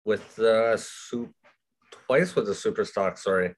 [0.05, 1.32] with the soup
[2.07, 3.55] twice with the super stock sorry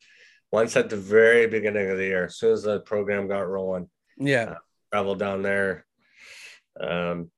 [0.52, 3.88] once at the very beginning of the year as soon as the program got rolling
[4.18, 4.56] Yeah.
[4.92, 5.84] traveled down there
[6.80, 7.30] um,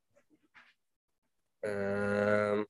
[1.67, 2.67] um,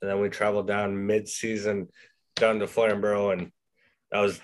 [0.00, 1.88] and then we traveled down mid-season
[2.36, 3.50] down to flamborough and
[4.12, 4.40] that was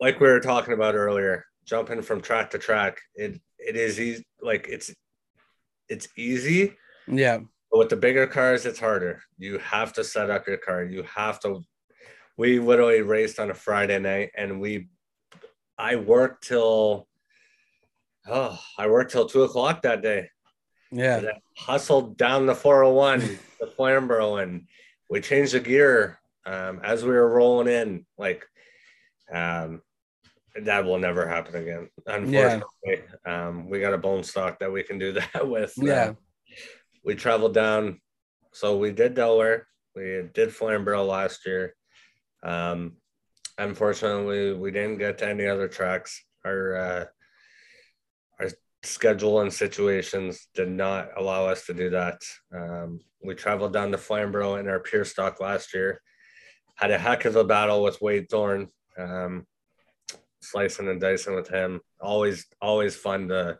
[0.00, 4.24] like we were talking about earlier jumping from track to track it it is easy
[4.40, 4.92] like it's
[5.88, 6.74] it's easy
[7.06, 7.38] Yeah.
[7.70, 9.22] but with the bigger cars, it's harder.
[9.38, 10.84] You have to set up your car.
[10.84, 11.62] You have to.
[12.36, 14.88] We literally raced on a Friday night, and we,
[15.78, 17.06] I worked till,
[18.28, 20.28] oh, I worked till two o'clock that day.
[20.90, 21.18] Yeah.
[21.18, 23.20] And then hustled down the 401
[23.60, 24.66] to Flamborough, and
[25.08, 28.06] we changed the gear um, as we were rolling in.
[28.18, 28.44] Like,
[29.32, 29.82] um,
[30.62, 31.88] that will never happen again.
[32.06, 35.72] Unfortunately, um, we got a bone stock that we can do that with.
[35.80, 36.12] Uh, Yeah.
[37.04, 38.00] we traveled down.
[38.52, 39.66] So we did Delaware.
[39.96, 41.74] We did Flamborough last year.
[42.44, 42.96] Um,
[43.58, 46.22] unfortunately, we didn't get to any other tracks.
[46.44, 47.04] Our uh,
[48.38, 48.48] our
[48.82, 52.20] schedule and situations did not allow us to do that.
[52.54, 56.00] Um, we traveled down to Flamborough in our pure stock last year.
[56.76, 58.68] Had a heck of a battle with Wade Thorne,
[58.98, 59.46] um,
[60.42, 61.80] slicing and dicing with him.
[62.00, 63.58] Always, always fun to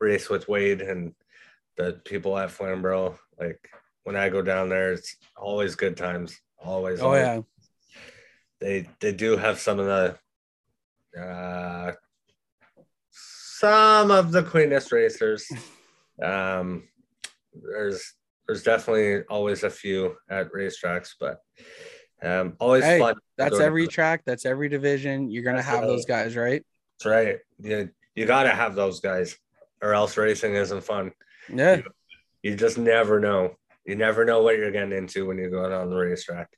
[0.00, 1.14] race with Wade and
[1.76, 3.18] the people at Flamborough.
[3.38, 3.70] Like
[4.04, 6.38] when I go down there, it's always good times.
[6.58, 7.00] Always.
[7.00, 7.22] Oh always.
[7.22, 7.40] yeah.
[8.60, 11.92] They they do have some of the uh
[13.10, 15.50] some of the cleanest racers.
[16.22, 16.88] Um
[17.52, 18.14] there's
[18.46, 21.40] there's definitely always a few at racetracks, but
[22.22, 23.16] um always Hey, fun.
[23.36, 24.22] That's every track.
[24.24, 25.30] That's every division.
[25.30, 25.86] You're gonna That's have right.
[25.86, 26.64] those guys, right?
[26.98, 27.38] That's right.
[27.58, 29.36] You you gotta have those guys,
[29.82, 31.12] or else racing isn't fun.
[31.52, 31.82] Yeah.
[32.42, 33.56] You just never know.
[33.84, 36.48] You never know what you're getting into when you're going on the racetrack.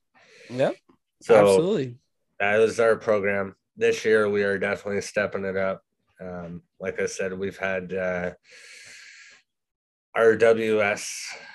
[0.50, 0.76] Yep.
[1.20, 1.98] So absolutely.
[2.38, 3.56] that is our program.
[3.76, 5.82] This year we are definitely stepping it up.
[6.20, 8.30] Um, like I said, we've had uh,
[10.16, 11.10] RWS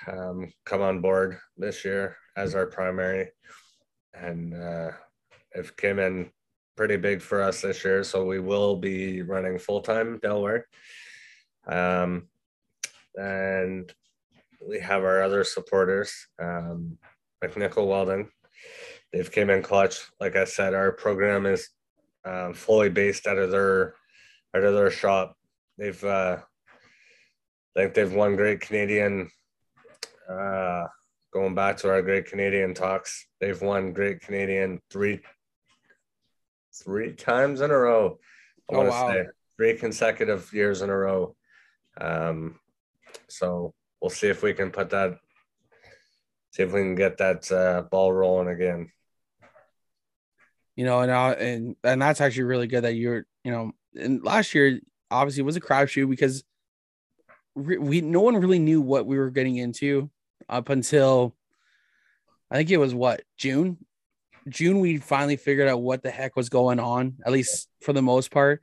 [0.06, 3.30] um, come on board this year as our primary,
[4.14, 4.90] and uh,
[5.52, 6.30] it came in
[6.76, 8.02] pretty big for us this year.
[8.04, 10.66] So we will be running full time Delaware,
[11.66, 12.28] um,
[13.16, 13.92] and
[14.66, 16.98] we have our other supporters, um,
[17.42, 18.30] McNichol Welding.
[19.14, 20.00] They've came in clutch.
[20.18, 21.68] Like I said, our program is
[22.24, 23.94] um, fully based out of their
[24.56, 25.36] out of their shop.
[25.78, 26.38] They've uh,
[27.76, 29.30] I think they've won Great Canadian.
[30.28, 30.86] Uh,
[31.32, 35.20] going back to our Great Canadian talks, they've won Great Canadian three
[36.82, 38.18] three times in a row.
[38.68, 39.12] I Oh, want to wow.
[39.12, 41.36] say three consecutive years in a row.
[42.00, 42.58] Um,
[43.28, 45.18] so we'll see if we can put that,
[46.50, 48.90] see if we can get that uh, ball rolling again.
[50.76, 54.24] You know, and uh, and and that's actually really good that you're, you know, and
[54.24, 56.42] last year obviously it was a crapshoot because
[57.54, 60.10] re- we no one really knew what we were getting into
[60.48, 61.34] up until
[62.50, 63.78] I think it was what June.
[64.48, 68.02] June we finally figured out what the heck was going on, at least for the
[68.02, 68.60] most part,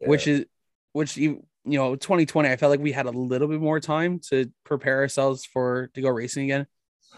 [0.00, 0.44] which is
[0.92, 4.18] which you you know 2020 I felt like we had a little bit more time
[4.30, 6.66] to prepare ourselves for to go racing again.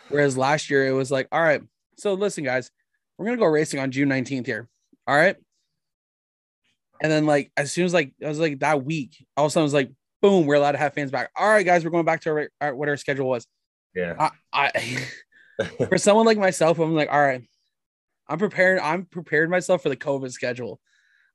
[0.08, 1.62] Whereas last year it was like, all right,
[1.96, 2.70] so listen guys,
[3.22, 4.68] we're gonna go racing on June 19th here.
[5.06, 5.36] All right.
[7.00, 9.52] And then like as soon as like I was like that week, all of a
[9.52, 11.30] sudden it was like boom, we're allowed to have fans back.
[11.36, 13.46] All right, guys, we're going back to our, our what our schedule was.
[13.94, 14.70] yeah, I,
[15.58, 17.42] I for someone like myself, I'm like, all right,
[18.28, 18.78] I'm prepared.
[18.78, 20.80] I'm prepared myself for the COVID schedule.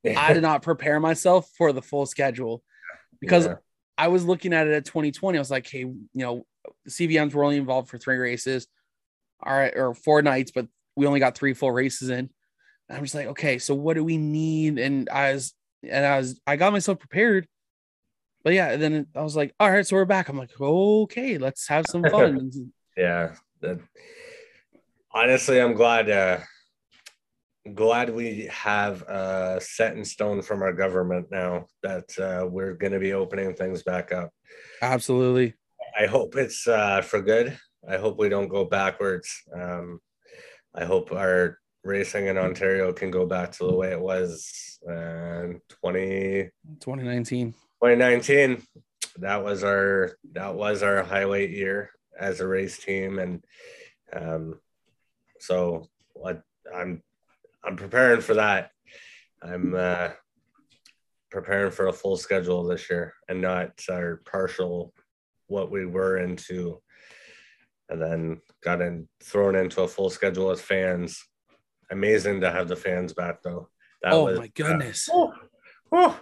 [0.06, 2.62] I did not prepare myself for the full schedule
[3.20, 3.56] because Yeah.
[3.98, 5.36] I was looking at it at 2020.
[5.36, 6.46] I was like, hey, you know,
[6.88, 8.68] CVMs were only involved for three races,
[9.44, 10.66] all right, or four nights, but
[10.98, 12.28] we only got three full races in.
[12.88, 14.80] And I'm just like, okay, so what do we need?
[14.80, 15.54] And I was,
[15.88, 17.46] and I was, I got myself prepared.
[18.42, 20.28] But yeah, then I was like, all right, so we're back.
[20.28, 22.50] I'm like, okay, let's have some fun.
[22.96, 23.34] yeah.
[23.60, 23.78] That,
[25.12, 26.10] honestly, I'm glad.
[26.10, 26.40] Uh,
[27.74, 32.92] glad we have uh, set in stone from our government now that uh, we're going
[32.92, 34.30] to be opening things back up.
[34.82, 35.54] Absolutely.
[35.98, 37.56] I hope it's uh, for good.
[37.88, 39.30] I hope we don't go backwards.
[39.54, 40.00] Um,
[40.74, 45.54] I hope our racing in Ontario can go back to the way it was uh,
[45.80, 46.50] 20,
[46.80, 47.52] 2019.
[47.52, 48.62] 2019.
[49.18, 53.44] That was our that was our highlight year as a race team, and
[54.12, 54.60] um,
[55.40, 56.42] so what
[56.74, 57.02] I'm
[57.64, 58.70] I'm preparing for that.
[59.42, 60.10] I'm uh,
[61.30, 64.92] preparing for a full schedule this year and not our partial
[65.46, 66.80] what we were into,
[67.88, 71.24] and then got in thrown into a full schedule with fans.
[71.90, 73.68] Amazing to have the fans back though.
[74.02, 75.08] That oh was, my goodness.
[75.08, 75.28] Uh,
[75.90, 76.14] whew,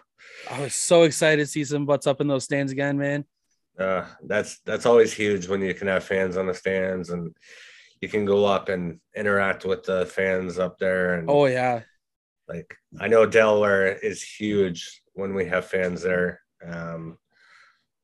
[0.51, 3.25] I was so excited to see some butts up in those stands again, man.
[3.79, 7.35] uh, that's that's always huge when you can have fans on the stands and
[8.01, 11.83] you can go up and interact with the fans up there and Oh yeah.
[12.49, 16.41] like I know Delaware is huge when we have fans there.
[16.65, 17.19] Um,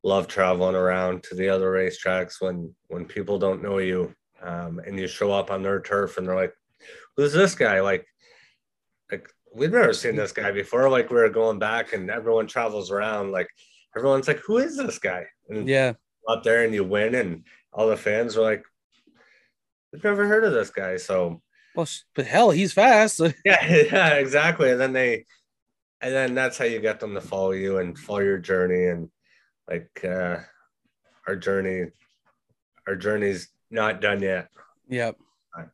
[0.02, 4.98] love traveling around to the other racetracks when when people don't know you um, and
[4.98, 6.54] you show up on their turf and they're like,
[7.16, 8.06] "Who's this guy?" Like,
[9.10, 10.88] like we've never seen this guy before.
[10.88, 13.30] Like we were going back and everyone travels around.
[13.30, 13.48] Like
[13.96, 15.92] everyone's like, "Who is this guy?" And Yeah.
[16.28, 18.64] up there and you win and all the fans are like,
[19.92, 21.42] "We've never heard of this guy." So
[21.76, 23.20] Well, but hell, he's fast.
[23.44, 24.70] yeah, yeah, exactly.
[24.72, 25.24] And then they,
[26.00, 28.86] and then that's how you get them to follow you and follow your journey.
[28.86, 29.08] And
[29.68, 30.38] like uh,
[31.26, 31.90] our journey,
[32.86, 34.48] our journey's not done yet.
[34.88, 35.16] Yep.
[35.56, 35.68] Right.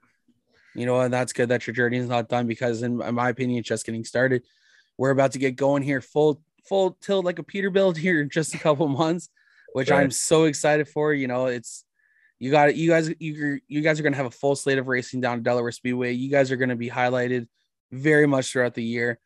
[0.74, 3.30] You know, and that's good that your journey is not done because, in, in my
[3.30, 4.44] opinion, it's just getting started.
[4.96, 8.54] We're about to get going here, full full tilt like a Peterbilt here in just
[8.54, 9.28] a couple months,
[9.72, 11.12] which I'm so excited for.
[11.12, 11.84] You know, it's
[12.38, 12.76] you got it.
[12.76, 15.72] You guys, you you guys are gonna have a full slate of racing down Delaware
[15.72, 16.12] Speedway.
[16.12, 17.48] You guys are gonna be highlighted
[17.90, 19.18] very much throughout the year.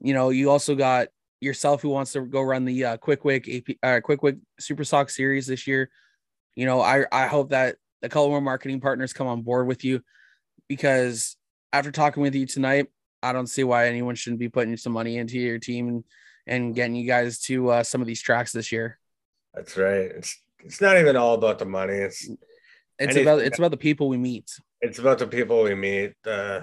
[0.00, 1.08] You know, you also got
[1.40, 4.84] yourself who wants to go run the uh, Quick Wick AP, uh, Quick Wick Super
[4.84, 5.90] Stock Series this year.
[6.56, 9.84] you know, I I hope that a couple more marketing partners come on board with
[9.84, 10.02] you
[10.68, 11.36] because
[11.72, 12.86] after talking with you tonight,
[13.22, 16.04] I don't see why anyone shouldn't be putting some money into your team and
[16.46, 18.98] and getting you guys to uh, some of these tracks this year.
[19.54, 20.10] That's right.
[20.16, 21.94] It's it's not even all about the money.
[21.94, 22.38] It's it's
[22.98, 24.50] anything- about it's about the people we meet.
[24.80, 26.14] it's about the people we meet.
[26.26, 26.62] Uh,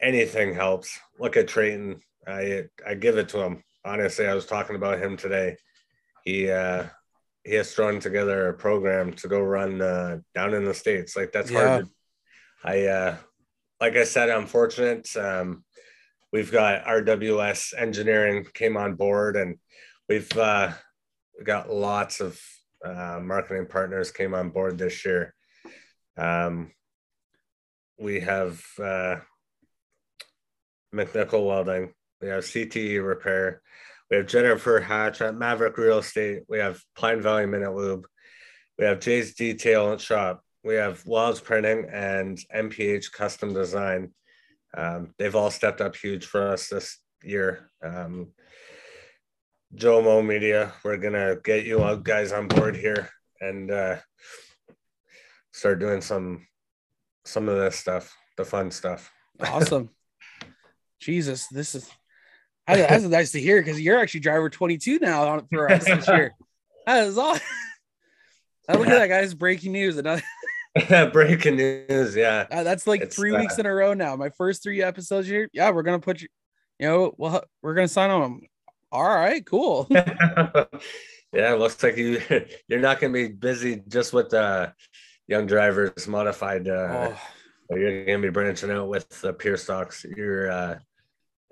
[0.00, 0.98] anything helps.
[1.18, 2.00] Look at Trayton.
[2.28, 3.62] I I give it to him.
[3.84, 5.56] Honestly, I was talking about him today.
[6.24, 6.84] He uh,
[7.44, 11.16] he has thrown together a program to go run uh, down in the states.
[11.16, 11.68] Like that's Yeah.
[11.68, 11.84] hard.
[11.84, 11.90] To,
[12.64, 13.16] I uh,
[13.80, 15.08] like I said, I'm fortunate.
[15.16, 15.64] Um,
[16.32, 19.56] we've got RWS Engineering came on board, and
[20.08, 20.72] we've uh,
[21.42, 22.40] got lots of
[22.84, 25.34] uh, marketing partners came on board this year.
[26.16, 26.72] Um,
[27.98, 29.16] we have uh,
[30.94, 31.92] McNichol Welding.
[32.20, 33.62] We have CTE Repair.
[34.10, 36.42] We have Jennifer Hatch at Maverick Real Estate.
[36.48, 38.06] We have Pine Valley Minute Lube.
[38.78, 40.42] We have Jay's Detail and Shop.
[40.64, 44.12] We have Wells Printing and MPH Custom Design.
[44.76, 47.70] Um, they've all stepped up huge for us this year.
[47.82, 48.32] Um,
[49.74, 53.10] Jomo Media, we're gonna get you guys on board here
[53.40, 53.96] and uh,
[55.52, 56.46] start doing some
[57.24, 59.12] some of this stuff, the fun stuff.
[59.40, 59.90] Awesome.
[61.00, 61.88] Jesus, this is
[62.76, 66.34] that's nice to hear because you're actually driver 22 now on for us this year.
[66.86, 67.42] That is awesome.
[68.70, 69.34] Look at that, guys!
[69.34, 69.98] Breaking news.
[69.98, 70.22] Another,
[71.12, 72.46] Breaking news, yeah.
[72.50, 74.16] uh, that's like It's, three uh, weeks in a row now.
[74.16, 75.50] My first three episodes here.
[75.52, 76.28] Yeah, we're gonna put you.
[76.78, 78.40] You know, well, we're gonna sign on them.
[78.90, 79.86] All right, cool.
[79.90, 80.64] yeah,
[81.32, 82.22] it looks like you
[82.68, 84.70] you're not gonna be busy just with uh
[85.26, 87.12] young drivers modified uh
[87.70, 90.06] Oh, you're gonna be branching out with the pure stocks.
[90.16, 90.78] You're uh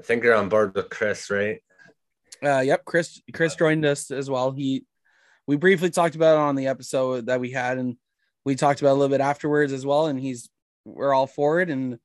[0.01, 1.61] I think you're on board with Chris, right?
[2.43, 3.21] Uh, yep, Chris.
[3.33, 4.53] Chris joined us as well.
[4.53, 4.85] He,
[5.47, 7.97] we briefly talked about it on the episode that we had, and
[8.45, 10.07] we talked about it a little bit afterwards as well.
[10.07, 10.51] And he's,
[10.85, 11.71] we're all for it.
[11.71, 11.99] And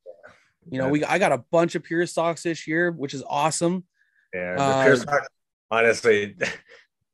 [0.69, 3.83] you know, we I got a bunch of pure stocks this year, which is awesome.
[4.33, 5.27] Yeah, the Uh, stock,
[5.69, 6.35] honestly,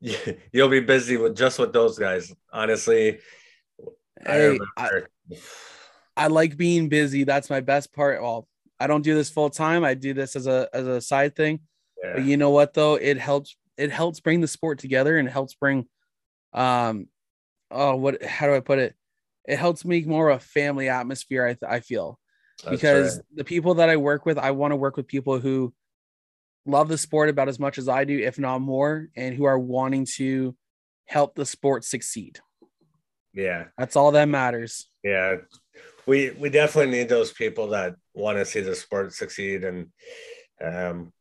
[0.52, 2.32] you'll be busy with just with those guys.
[2.52, 3.18] Honestly,
[4.24, 5.08] I I, remember-
[6.16, 7.24] I like being busy.
[7.24, 8.20] That's my best part.
[8.22, 8.46] Well,
[8.80, 9.84] I don't do this full time.
[9.84, 11.60] I do this as a as a side thing.
[12.02, 12.12] yeah.
[12.14, 12.94] But you know what though?
[12.94, 15.86] It helps it helps bring the sport together and helps bring
[16.52, 17.08] um
[17.70, 18.94] oh what how do I put it?
[19.46, 22.18] It helps make more of a family atmosphere, I, th- I feel.
[22.64, 23.24] That's because right.
[23.36, 25.72] the people that I work with, I want to work with people who
[26.66, 29.58] love the sport about as much as I do, if not more, and who are
[29.58, 30.54] wanting to
[31.06, 32.40] help the sport succeed.
[33.32, 34.88] yeah, That's all that matters.
[35.02, 35.36] yeah.
[36.08, 39.88] We we definitely need those people that want to see the sport succeed and
[40.58, 41.12] um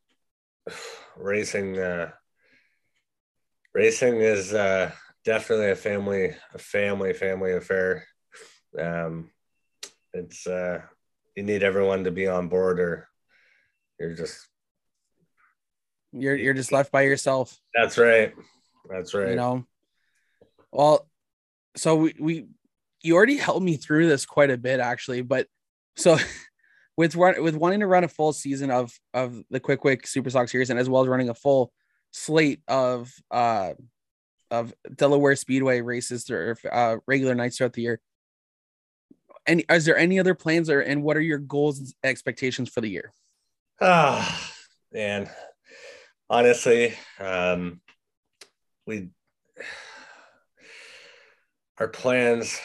[1.17, 2.11] racing uh
[3.73, 4.89] racing is uh
[5.25, 8.07] definitely a family a family family affair.
[8.79, 9.29] Um
[10.13, 10.79] it's uh
[11.35, 13.09] you need everyone to be on board or
[13.99, 14.47] you're just
[16.13, 17.59] You're you're just left by yourself.
[17.73, 18.33] that's right.
[18.89, 19.31] That's right.
[19.31, 19.65] you know
[20.71, 21.09] well
[21.75, 22.45] so we, we
[23.03, 25.47] you already helped me through this quite a bit actually but
[25.95, 26.17] so
[26.97, 30.29] with run with wanting to run a full season of of the quick quick super
[30.29, 31.71] stock series and as well as running a full
[32.11, 33.73] slate of uh
[34.49, 37.99] of delaware speedway races through uh regular nights throughout the year
[39.45, 42.81] and is there any other plans or and what are your goals and expectations for
[42.81, 43.11] the year
[43.79, 44.51] Ah,
[44.91, 45.29] man.
[46.29, 47.79] Honestly, um,
[48.87, 49.09] we
[51.79, 52.59] our plans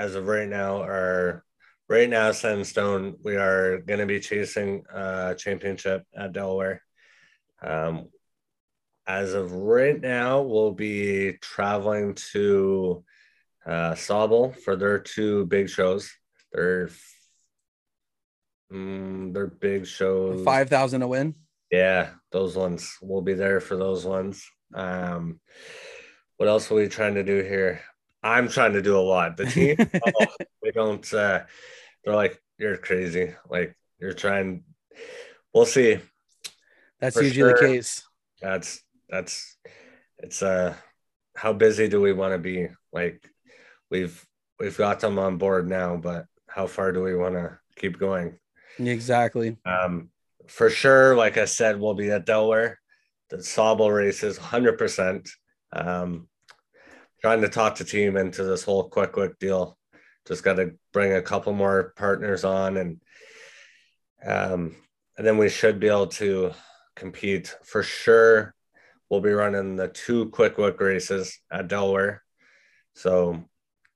[0.00, 1.44] as of right now are
[1.86, 3.16] right now set in stone.
[3.22, 6.82] We are going to be chasing a championship at Delaware.
[7.62, 8.08] Um,
[9.06, 13.04] as of right now, we'll be traveling to
[13.66, 16.10] uh, Sauble for their two big shows.
[16.52, 16.88] Their
[18.72, 20.42] mm, their big shows.
[20.42, 21.34] 5000 to win
[21.70, 22.96] Yeah, those ones.
[23.02, 24.48] We'll be there for those ones.
[24.72, 25.40] Um,
[26.38, 27.82] what else are we trying to do here?
[28.22, 29.36] I'm trying to do a lot.
[29.36, 29.76] The team,
[30.18, 30.26] oh,
[30.62, 31.12] they don't.
[31.12, 31.44] Uh,
[32.04, 33.34] they're like, you're crazy.
[33.48, 34.64] Like you're trying.
[35.54, 35.98] We'll see.
[37.00, 38.02] that's For usually the case
[38.40, 39.56] That's that's.
[40.18, 40.74] It's uh,
[41.34, 42.68] how busy do we want to be?
[42.92, 43.24] Like,
[43.90, 44.24] we've
[44.58, 48.38] we've got them on board now, but how far do we want to keep going?
[48.78, 50.10] exactly Um,
[50.46, 52.78] for sure, like I said, we'll be at Delaware.
[53.30, 55.30] The Sauble races, hundred percent.
[57.22, 59.76] Trying to talk the team into this whole quick, quick deal.
[60.26, 63.00] Just got to bring a couple more partners on, and
[64.24, 64.76] um,
[65.16, 66.52] and then we should be able to
[66.96, 68.54] compete for sure.
[69.08, 72.22] We'll be running the two quick, quick races at Delaware.
[72.94, 73.44] So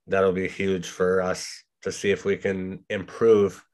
[0.06, 3.64] that'll be huge for us to see if we can improve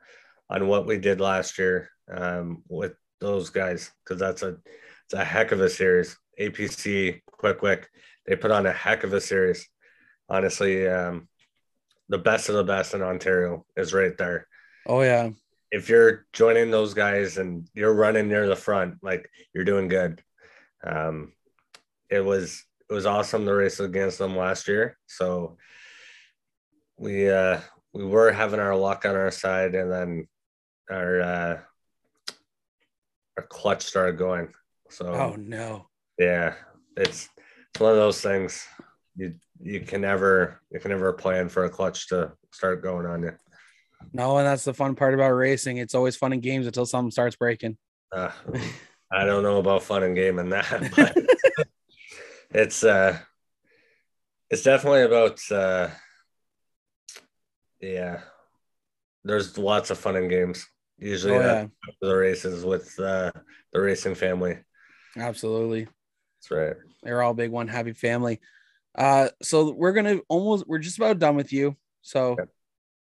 [0.49, 4.57] on what we did last year um, with those guys because that's a
[5.05, 6.17] it's a heck of a series.
[6.41, 7.89] APC Quick Quick
[8.27, 9.69] they put on a heck of a series.
[10.29, 11.29] Honestly, um,
[12.09, 14.47] the best of the best in Ontario is right there.
[14.87, 15.31] Oh yeah.
[15.71, 20.23] If you're joining those guys and you're running near the front, like you're doing good.
[20.85, 21.33] Um,
[22.09, 24.97] it was it was awesome to race against them last year.
[25.07, 25.57] So
[26.97, 27.61] we uh
[27.93, 30.29] we were having our luck on our side and then
[30.91, 31.59] our uh
[33.37, 34.53] our clutch started going.
[34.91, 35.87] So Oh no.
[36.19, 36.55] yeah,
[36.97, 37.29] it's
[37.73, 38.67] it's one of those things
[39.17, 43.23] you you can never you can never plan for a clutch to start going on
[43.23, 43.33] you.
[44.13, 45.77] No, and that's the fun part about racing.
[45.77, 47.77] It's always fun in games until something starts breaking.
[48.11, 48.31] Uh,
[49.13, 51.17] I don't know about fun and game and that, but
[52.51, 53.19] it's uh
[54.49, 55.89] it's definitely about uh
[57.81, 58.21] yeah.
[59.25, 60.67] There's lots of fun and games.
[60.99, 61.71] Usually Oh, that's
[62.01, 63.33] the races with uh
[63.73, 64.59] the racing family.
[65.17, 65.89] Absolutely.
[66.41, 66.77] That's right.
[67.03, 68.41] They're all big one happy family.
[68.97, 71.77] Uh, so we're gonna almost we're just about done with you.
[72.03, 72.45] So Okay.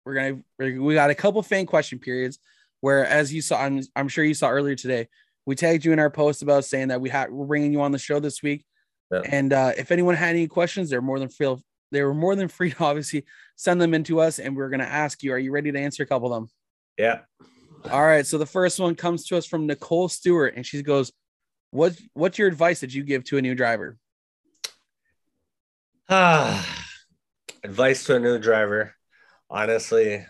[0.04, 2.38] we're gonna we're, we got a couple fan question periods
[2.80, 5.08] where, as you saw, I'm, I'm sure you saw earlier today,
[5.46, 7.92] we tagged you in our post about saying that we had we're bringing you on
[7.92, 8.64] the show this week.
[9.10, 9.22] Yeah.
[9.24, 11.56] And uh, if anyone had any questions, they're more than free.
[11.90, 13.24] They were more than free to obviously
[13.56, 15.32] send them in to us, and we're gonna ask you.
[15.32, 16.50] Are you ready to answer a couple of them?
[16.98, 17.20] Yeah.
[17.90, 18.26] All right.
[18.26, 21.12] So the first one comes to us from Nicole Stewart, and she goes,
[21.70, 23.98] "What What's your advice that you give to a new driver?"
[26.08, 26.86] Ah,
[27.64, 28.94] advice to a new driver.
[29.50, 30.24] Honestly,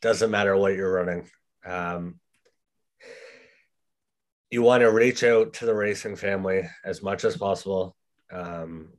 [0.00, 1.28] doesn't matter what you're running.
[1.64, 2.18] Um,
[4.50, 7.96] you want to reach out to the racing family as much as possible.
[8.30, 8.90] Um,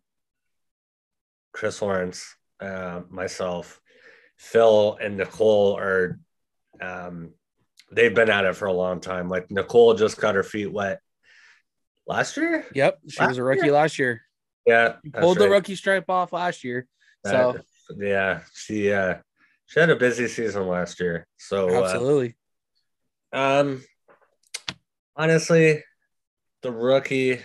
[1.52, 3.80] Chris Lawrence, uh, myself,
[4.38, 6.20] Phil, and Nicole are.
[6.82, 7.34] Um,
[7.92, 9.30] they've been at it for a long time.
[9.30, 11.00] Like Nicole just got her feet wet
[12.08, 12.66] last year.
[12.74, 13.74] Yep, she was a rookie year?
[13.74, 14.22] last year.
[14.66, 16.88] Yeah, pulled the rookie stripe off last year.
[17.26, 19.16] So Uh, yeah, she uh
[19.66, 21.28] she had a busy season last year.
[21.38, 22.36] So uh, absolutely.
[23.32, 23.84] um
[25.16, 25.84] honestly,
[26.62, 27.40] the rookie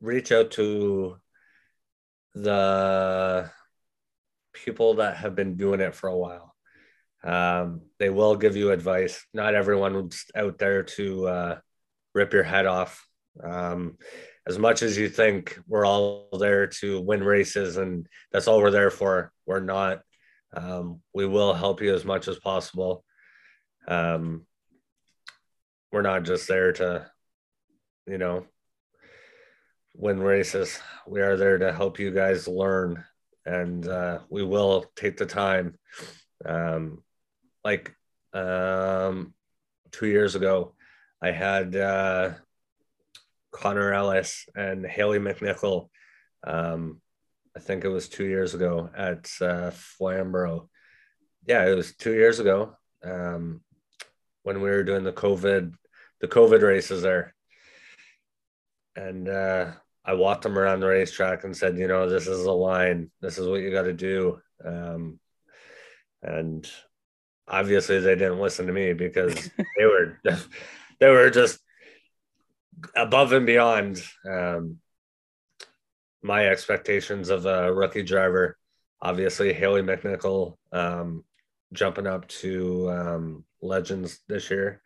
[0.00, 1.16] reach out to
[2.34, 3.50] the
[4.52, 6.55] people that have been doing it for a while.
[7.26, 9.26] Um, they will give you advice.
[9.34, 11.58] Not everyone's out there to uh,
[12.14, 13.04] rip your head off.
[13.42, 13.98] Um,
[14.46, 18.70] as much as you think we're all there to win races and that's all we're
[18.70, 20.02] there for, we're not.
[20.56, 23.04] Um, we will help you as much as possible.
[23.88, 24.46] Um,
[25.90, 27.10] we're not just there to,
[28.06, 28.46] you know,
[29.94, 30.78] win races.
[31.08, 33.04] We are there to help you guys learn,
[33.44, 35.76] and uh, we will take the time.
[36.44, 37.02] Um,
[37.66, 37.96] like
[38.32, 39.34] um,
[39.90, 40.74] two years ago,
[41.20, 42.34] I had uh,
[43.50, 45.88] Connor Ellis and Haley McNichol.
[46.46, 47.00] Um,
[47.56, 50.68] I think it was two years ago at uh, Flamborough.
[51.44, 53.62] Yeah, it was two years ago um,
[54.44, 55.74] when we were doing the COVID,
[56.20, 57.34] the COVID races there.
[58.94, 59.72] And uh,
[60.04, 63.10] I walked them around the racetrack and said, you know, this is a line.
[63.20, 64.38] This is what you got to do.
[64.64, 65.18] Um,
[66.22, 66.64] and
[67.48, 70.18] obviously they didn't listen to me because they were
[71.00, 71.58] they were just
[72.94, 74.78] above and beyond um,
[76.22, 78.56] my expectations of a rookie driver.
[79.00, 81.24] Obviously, Haley McNichol um,
[81.72, 84.82] jumping up to um, legends this year.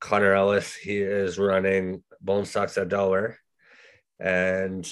[0.00, 3.38] Connor Ellis, he is running Bone Stocks at Delaware,
[4.18, 4.90] and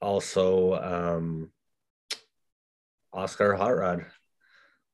[0.00, 1.50] also um,
[3.14, 4.06] OSCAAR Hot Rod,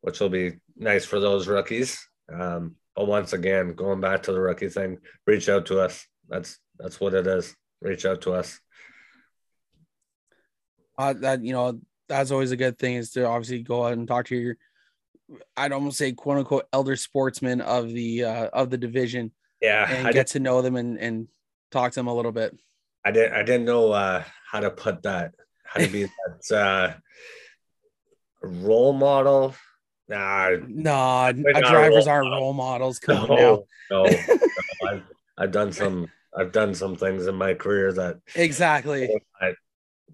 [0.03, 1.99] which will be nice for those rookies.
[2.33, 6.07] Um, but once again, going back to the rookie thing, reach out to us.
[6.29, 7.55] That's that's what it is.
[7.81, 8.61] Reach out to us.
[10.99, 14.07] Uh, that you know, that's always a good thing is to obviously go out and
[14.07, 14.57] talk to your
[15.57, 20.09] I'd almost say quote unquote elder sportsmen of the uh, of the division Yeah, and
[20.09, 21.29] I, get did, to know them and and
[21.71, 22.57] talk to them a little bit.
[23.05, 25.35] I didn't I didn't know uh, how to put that.
[25.65, 26.05] How to be
[26.51, 26.95] that uh,
[28.43, 29.55] role model.
[30.09, 32.99] Nah, Nah, drivers aren't role models.
[33.01, 34.07] Come no, no, no.
[34.89, 35.03] I've,
[35.39, 39.15] I've done some I've done some things in my career that Exactly.
[39.41, 39.55] I,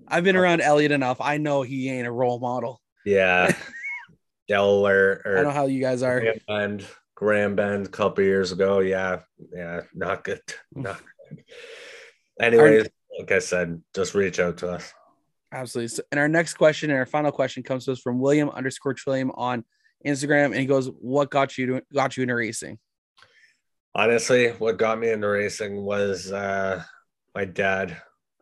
[0.07, 1.19] I've been around Elliot enough.
[1.21, 2.81] I know he ain't a role model.
[3.05, 3.55] yeah
[4.49, 6.21] Delaware I don't know how you guys are.
[6.21, 8.81] Grand Bend, Grand Bend a couple years ago.
[8.81, 9.21] Yeah,
[9.53, 10.41] yeah, not good.
[10.77, 10.85] Mm.
[10.85, 11.45] Not good.
[12.41, 12.89] Anyways,
[13.19, 14.93] like I said, just reach out to us.
[15.53, 15.89] Absolutely.
[15.89, 18.95] So, and our next question and our final question comes to us from William underscore
[18.95, 19.65] Trillium on
[20.05, 22.79] Instagram, and he goes, "What got you to got you into racing?"
[23.95, 26.83] Honestly, what got me into racing was uh,
[27.35, 28.01] my dad.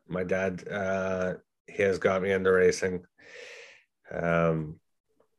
[0.08, 1.34] My dad, uh,
[1.66, 3.04] he has got me into racing.
[4.12, 4.78] Um,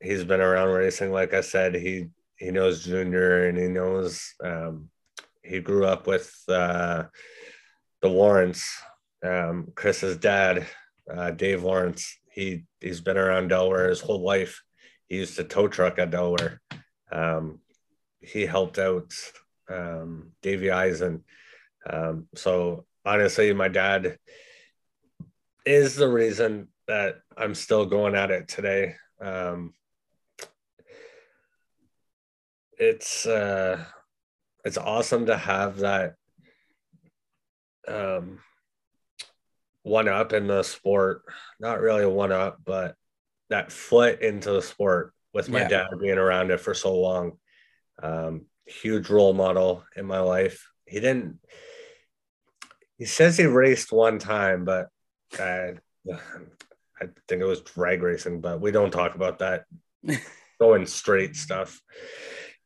[0.01, 1.75] he's been around racing, like I said.
[1.75, 2.07] He
[2.37, 4.33] he knows Junior, and he knows.
[4.43, 4.89] Um,
[5.43, 7.05] he grew up with uh,
[8.01, 8.65] the Lawrence,
[9.23, 10.67] Um, Chris's dad,
[11.11, 12.17] uh, Dave Lawrence.
[12.29, 14.61] He he's been around Delaware his whole life.
[15.07, 16.61] He used to tow truck at Delaware.
[17.11, 17.59] Um,
[18.19, 19.13] he helped out
[19.69, 21.23] um, Davey Eisen.
[21.89, 24.17] Um, so honestly, my dad
[25.65, 28.95] is the reason that I'm still going at it today.
[29.21, 29.73] Um,
[32.77, 33.83] it's uh,
[34.63, 36.15] it's awesome to have that
[37.87, 38.39] um,
[39.83, 41.23] one up in the sport.
[41.59, 42.95] Not really a one up, but
[43.49, 45.67] that foot into the sport with my yeah.
[45.67, 47.33] dad being around it for so long.
[48.01, 50.67] Um, huge role model in my life.
[50.85, 51.39] He didn't.
[52.97, 54.87] He says he raced one time, but
[55.39, 55.73] I,
[56.09, 58.41] I think it was drag racing.
[58.41, 59.65] But we don't talk about that.
[60.59, 61.79] Going straight stuff.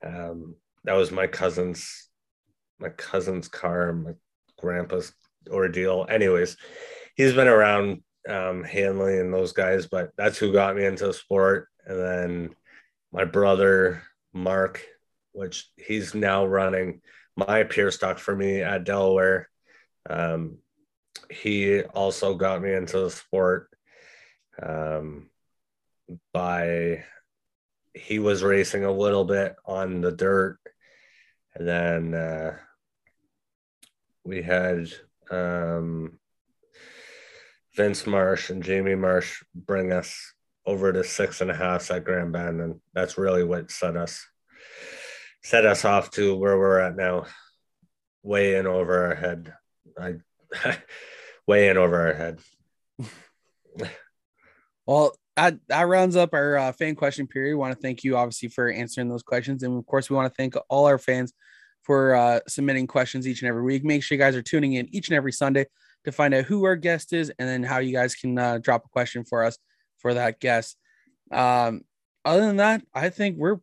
[0.04, 0.56] Um,
[0.86, 2.08] that was my cousin's,
[2.80, 4.12] my cousin's car, my
[4.58, 5.14] grandpa's
[5.50, 6.06] ordeal.
[6.10, 6.58] Anyways,
[7.16, 11.14] he's been around um, Hanley and those guys, but that's who got me into the
[11.14, 11.68] sport.
[11.86, 12.56] And then
[13.12, 14.04] my brother
[14.34, 14.86] Mark,
[15.34, 17.02] which he's now running
[17.36, 19.50] my pure stock for me at Delaware.
[20.10, 20.58] Um,
[21.30, 23.70] he also got me into the sport
[24.62, 25.30] um,
[26.34, 27.04] by
[27.94, 30.60] he was racing a little bit on the dirt,
[31.56, 32.58] and then uh,
[34.24, 34.92] we had
[35.30, 36.20] um,
[37.76, 40.34] Vince Marsh and Jamie Marsh bring us
[40.66, 44.26] over to six and a half at Grand Bend, and that's really what set us
[45.44, 47.26] set us off to where we're at now,
[48.24, 49.54] way in over our head.
[50.00, 50.16] I
[51.48, 52.40] way in over our head.
[54.86, 57.52] well, that, that rounds up our uh, fan question period.
[57.52, 60.32] We want to thank you, obviously, for answering those questions, and of course, we want
[60.32, 61.34] to thank all our fans
[61.82, 63.84] for uh, submitting questions each and every week.
[63.84, 65.66] Make sure you guys are tuning in each and every Sunday
[66.06, 68.86] to find out who our guest is and then how you guys can uh, drop
[68.86, 69.58] a question for us
[70.00, 70.78] for that guest.
[71.32, 71.82] Um,
[72.26, 73.58] other than that, I think we're,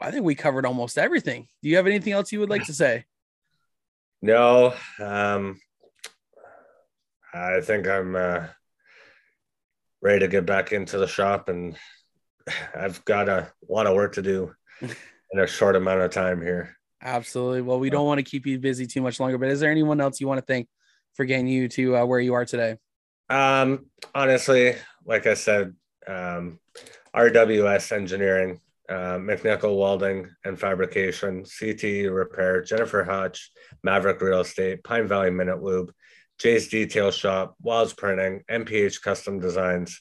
[0.00, 1.46] I think we covered almost everything.
[1.62, 3.04] Do you have anything else you would like to say?
[4.20, 5.60] No, um,
[7.34, 8.46] I think I'm uh,
[10.00, 11.76] ready to get back into the shop, and
[12.76, 16.76] I've got a lot of work to do in a short amount of time here.
[17.02, 17.62] Absolutely.
[17.62, 20.00] Well, we don't want to keep you busy too much longer, but is there anyone
[20.00, 20.68] else you want to thank
[21.14, 22.76] for getting you to uh, where you are today?
[23.28, 24.74] Um, honestly,
[25.04, 25.74] like I said,
[26.06, 26.58] um,
[27.14, 33.50] RWS Engineering, uh, McNichol Welding and Fabrication, CT Repair, Jennifer Hutch,
[33.82, 35.92] Maverick Real Estate, Pine Valley Minute Lube,
[36.38, 40.00] Jay's Detail Shop, Wilds Printing, MPH Custom Designs,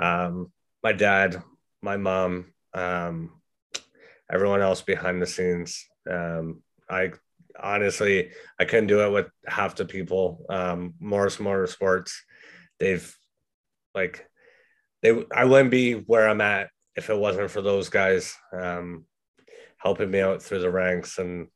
[0.00, 0.52] um,
[0.82, 1.42] my dad,
[1.82, 3.32] my mom, um,
[4.30, 5.86] everyone else behind the scenes.
[6.08, 7.12] Um, I
[7.62, 10.44] honestly, I couldn't do it with half the people.
[10.48, 12.12] Um, Morris Motorsports,
[12.78, 13.14] they've
[13.94, 14.28] like
[15.02, 19.04] they I wouldn't be where I'm at if it wasn't for those guys um,
[19.76, 21.48] helping me out through the ranks, and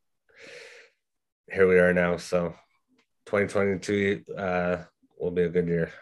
[1.51, 2.17] here we are now.
[2.17, 2.55] So,
[3.27, 4.77] 2022 uh,
[5.19, 5.93] will be a good year.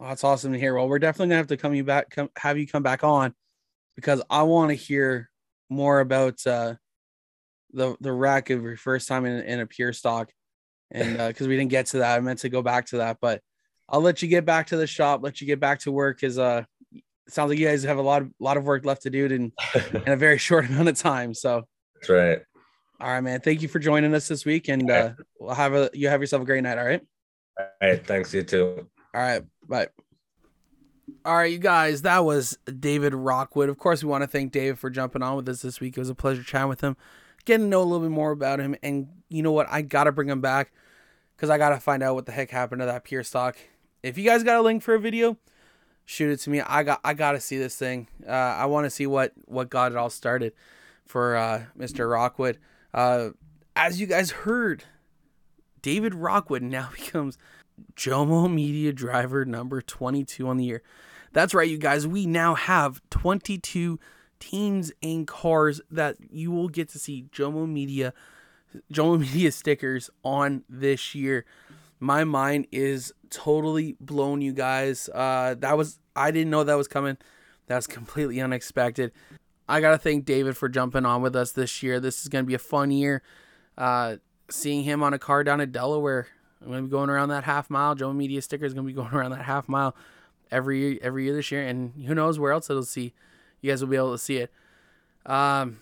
[0.00, 0.74] Oh, that's awesome to hear.
[0.74, 3.34] Well, we're definitely gonna have to come you back, come have you come back on
[3.96, 5.28] because I want to hear
[5.68, 6.74] more about uh,
[7.72, 10.30] the the wreck of your first time in, in a pure stock,
[10.90, 13.18] and because uh, we didn't get to that, I meant to go back to that,
[13.20, 13.42] but
[13.88, 16.38] I'll let you get back to the shop, let you get back to work, because
[16.38, 16.64] uh,
[17.28, 19.52] sounds like you guys have a lot of lot of work left to do in
[20.06, 21.34] in a very short amount of time.
[21.34, 21.64] So
[21.94, 22.40] that's right.
[23.00, 23.40] All right, man.
[23.40, 26.42] Thank you for joining us this week, and uh, we'll have a you have yourself
[26.42, 26.78] a great night.
[26.78, 27.02] All right.
[27.58, 28.06] All right.
[28.06, 28.34] Thanks.
[28.34, 28.88] You too.
[29.14, 29.42] All right.
[29.68, 29.88] Bye.
[31.24, 33.70] All right, you guys, that was David Rockwood.
[33.70, 35.96] Of course, we want to thank David for jumping on with us this week.
[35.96, 36.96] It was a pleasure chatting with him
[37.48, 38.76] getting to know a little bit more about him.
[38.82, 39.66] And you know what?
[39.70, 40.72] I gotta bring him back
[41.34, 43.56] because I gotta find out what the heck happened to that pure stock.
[44.02, 45.38] If you guys got a link for a video,
[46.04, 46.60] shoot it to me.
[46.60, 48.06] I got I gotta see this thing.
[48.24, 50.52] Uh, I want to see what what got it all started
[51.04, 52.08] for uh, Mr.
[52.10, 52.58] Rockwood.
[52.92, 53.30] Uh,
[53.74, 54.84] as you guys heard,
[55.82, 57.38] David Rockwood now becomes
[57.96, 60.82] Jomo Media driver number 22 on the year.
[61.32, 62.06] That's right, you guys.
[62.06, 63.98] We now have 22
[64.40, 68.12] teams and cars that you will get to see Jomo Media
[68.92, 71.44] Jomo Media stickers on this year.
[72.00, 75.08] My mind is totally blown, you guys.
[75.12, 77.16] Uh, that was I didn't know that was coming.
[77.66, 79.12] That's completely unexpected.
[79.68, 82.00] I gotta thank David for jumping on with us this year.
[82.00, 83.22] This is gonna be a fun year.
[83.76, 84.16] Uh,
[84.50, 86.28] seeing him on a car down in Delaware.
[86.62, 87.94] I'm gonna be going around that half mile.
[87.94, 89.96] Jomo Media sticker is gonna be going around that half mile
[90.50, 93.12] every every year this year, and who knows where else it'll see.
[93.60, 94.52] You guys will be able to see it.
[95.26, 95.80] Um,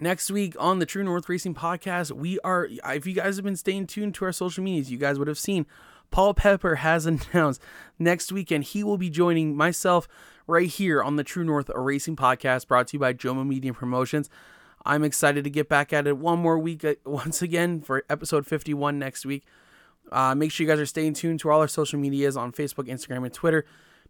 [0.00, 2.68] next week on the True North Racing podcast, we are.
[2.86, 5.38] If you guys have been staying tuned to our social medias, you guys would have
[5.38, 5.66] seen
[6.10, 7.60] Paul Pepper has announced
[7.98, 10.08] next weekend he will be joining myself
[10.46, 14.30] right here on the True North Racing podcast, brought to you by Jomo Media Promotions.
[14.84, 18.46] I'm excited to get back at it one more week, uh, once again, for episode
[18.46, 19.44] 51 next week.
[20.10, 22.88] Uh, make sure you guys are staying tuned to all our social medias on Facebook,
[22.88, 23.64] Instagram, and Twitter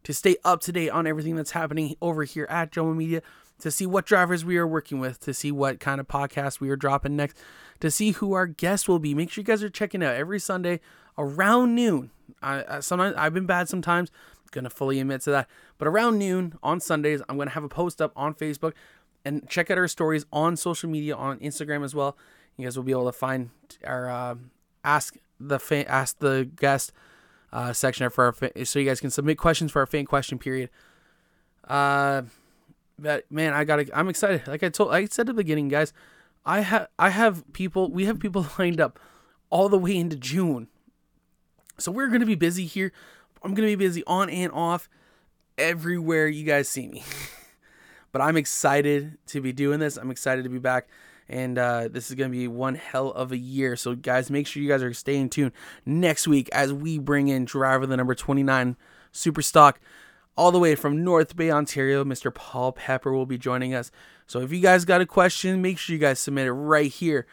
[0.04, 3.22] to stay up to date on everything that's happening over here at Jomo Media,
[3.60, 6.68] to see what drivers we are working with, to see what kind of podcast we
[6.70, 7.38] are dropping next,
[7.80, 9.14] to see who our guests will be.
[9.14, 10.80] Make sure you guys are checking out every Sunday
[11.16, 12.10] around noon.
[12.42, 14.10] I, I sometimes I've been bad sometimes,
[14.50, 15.48] gonna fully admit to that.
[15.78, 18.72] But around noon on Sundays, I'm gonna have a post up on Facebook
[19.24, 22.16] and check out our stories on social media on Instagram as well.
[22.56, 23.50] You guys will be able to find
[23.84, 24.34] our uh,
[24.84, 26.92] ask the fan, ask the guest
[27.52, 30.38] uh, section for our fa- so you guys can submit questions for our fan question
[30.38, 30.70] period.
[31.68, 32.22] Uh,
[32.98, 33.86] but man, I gotta.
[33.96, 34.46] I'm excited.
[34.46, 35.92] Like I told, like I said at the beginning, guys.
[36.44, 37.90] I have I have people.
[37.90, 38.98] We have people lined up
[39.50, 40.68] all the way into June.
[41.78, 42.92] So we're gonna be busy here.
[43.42, 44.88] I'm gonna be busy on and off
[45.58, 47.04] everywhere you guys see me.
[48.12, 49.96] but I'm excited to be doing this.
[49.96, 50.88] I'm excited to be back.
[51.32, 53.74] And uh, this is going to be one hell of a year.
[53.74, 55.52] So, guys, make sure you guys are staying tuned
[55.86, 58.76] next week as we bring in driver the number 29
[59.12, 59.80] super stock
[60.36, 62.04] all the way from North Bay, Ontario.
[62.04, 62.32] Mr.
[62.32, 63.90] Paul Pepper will be joining us.
[64.26, 67.26] So, if you guys got a question, make sure you guys submit it right here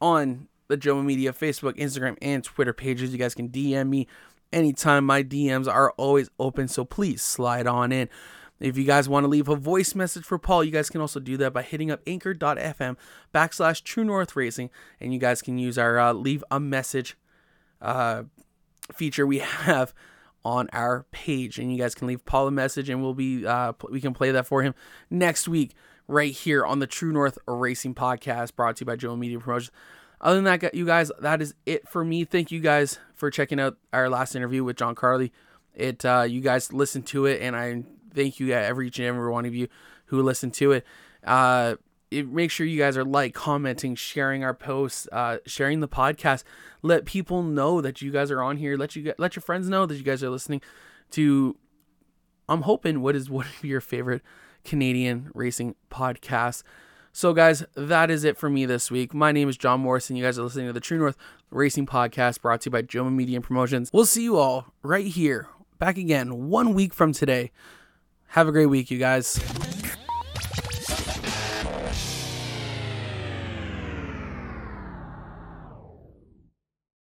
[0.00, 3.12] on the Jomo Media Facebook, Instagram, and Twitter pages.
[3.12, 4.08] You guys can DM me
[4.52, 5.06] anytime.
[5.06, 6.66] My DMs are always open.
[6.66, 8.08] So, please slide on in.
[8.58, 11.20] If you guys want to leave a voice message for Paul, you guys can also
[11.20, 12.96] do that by hitting up anchor.fm
[13.34, 14.70] backslash true north racing.
[15.00, 17.16] And you guys can use our uh, leave a message
[17.82, 18.24] uh,
[18.92, 19.92] feature we have
[20.44, 21.58] on our page.
[21.58, 24.30] And you guys can leave Paul a message and we'll be, uh, we can play
[24.30, 24.74] that for him
[25.10, 25.74] next week
[26.08, 29.72] right here on the True North Racing podcast brought to you by Jomo Media Promotions.
[30.20, 32.24] Other than that, you guys, that is it for me.
[32.24, 35.32] Thank you guys for checking out our last interview with John Carly.
[35.74, 37.82] It, uh, you guys listened to it and I
[38.16, 39.68] thank you every and every one of you
[40.06, 40.84] who listen to it.
[41.24, 41.76] Uh,
[42.10, 46.42] it, make sure you guys are like, commenting, sharing our posts, uh, sharing the podcast.
[46.82, 48.76] Let people know that you guys are on here.
[48.76, 50.62] Let you let your friends know that you guys are listening
[51.12, 51.56] to.
[52.48, 54.22] I'm hoping what is one of your favorite
[54.64, 56.62] Canadian racing podcasts.
[57.12, 59.14] So, guys, that is it for me this week.
[59.14, 60.16] My name is John Morrison.
[60.16, 61.16] You guys are listening to the True North
[61.50, 63.90] Racing Podcast brought to you by Jomo Media and Promotions.
[63.90, 65.48] We'll see you all right here,
[65.78, 67.52] back again, one week from today
[68.28, 69.75] have a great week, you guys.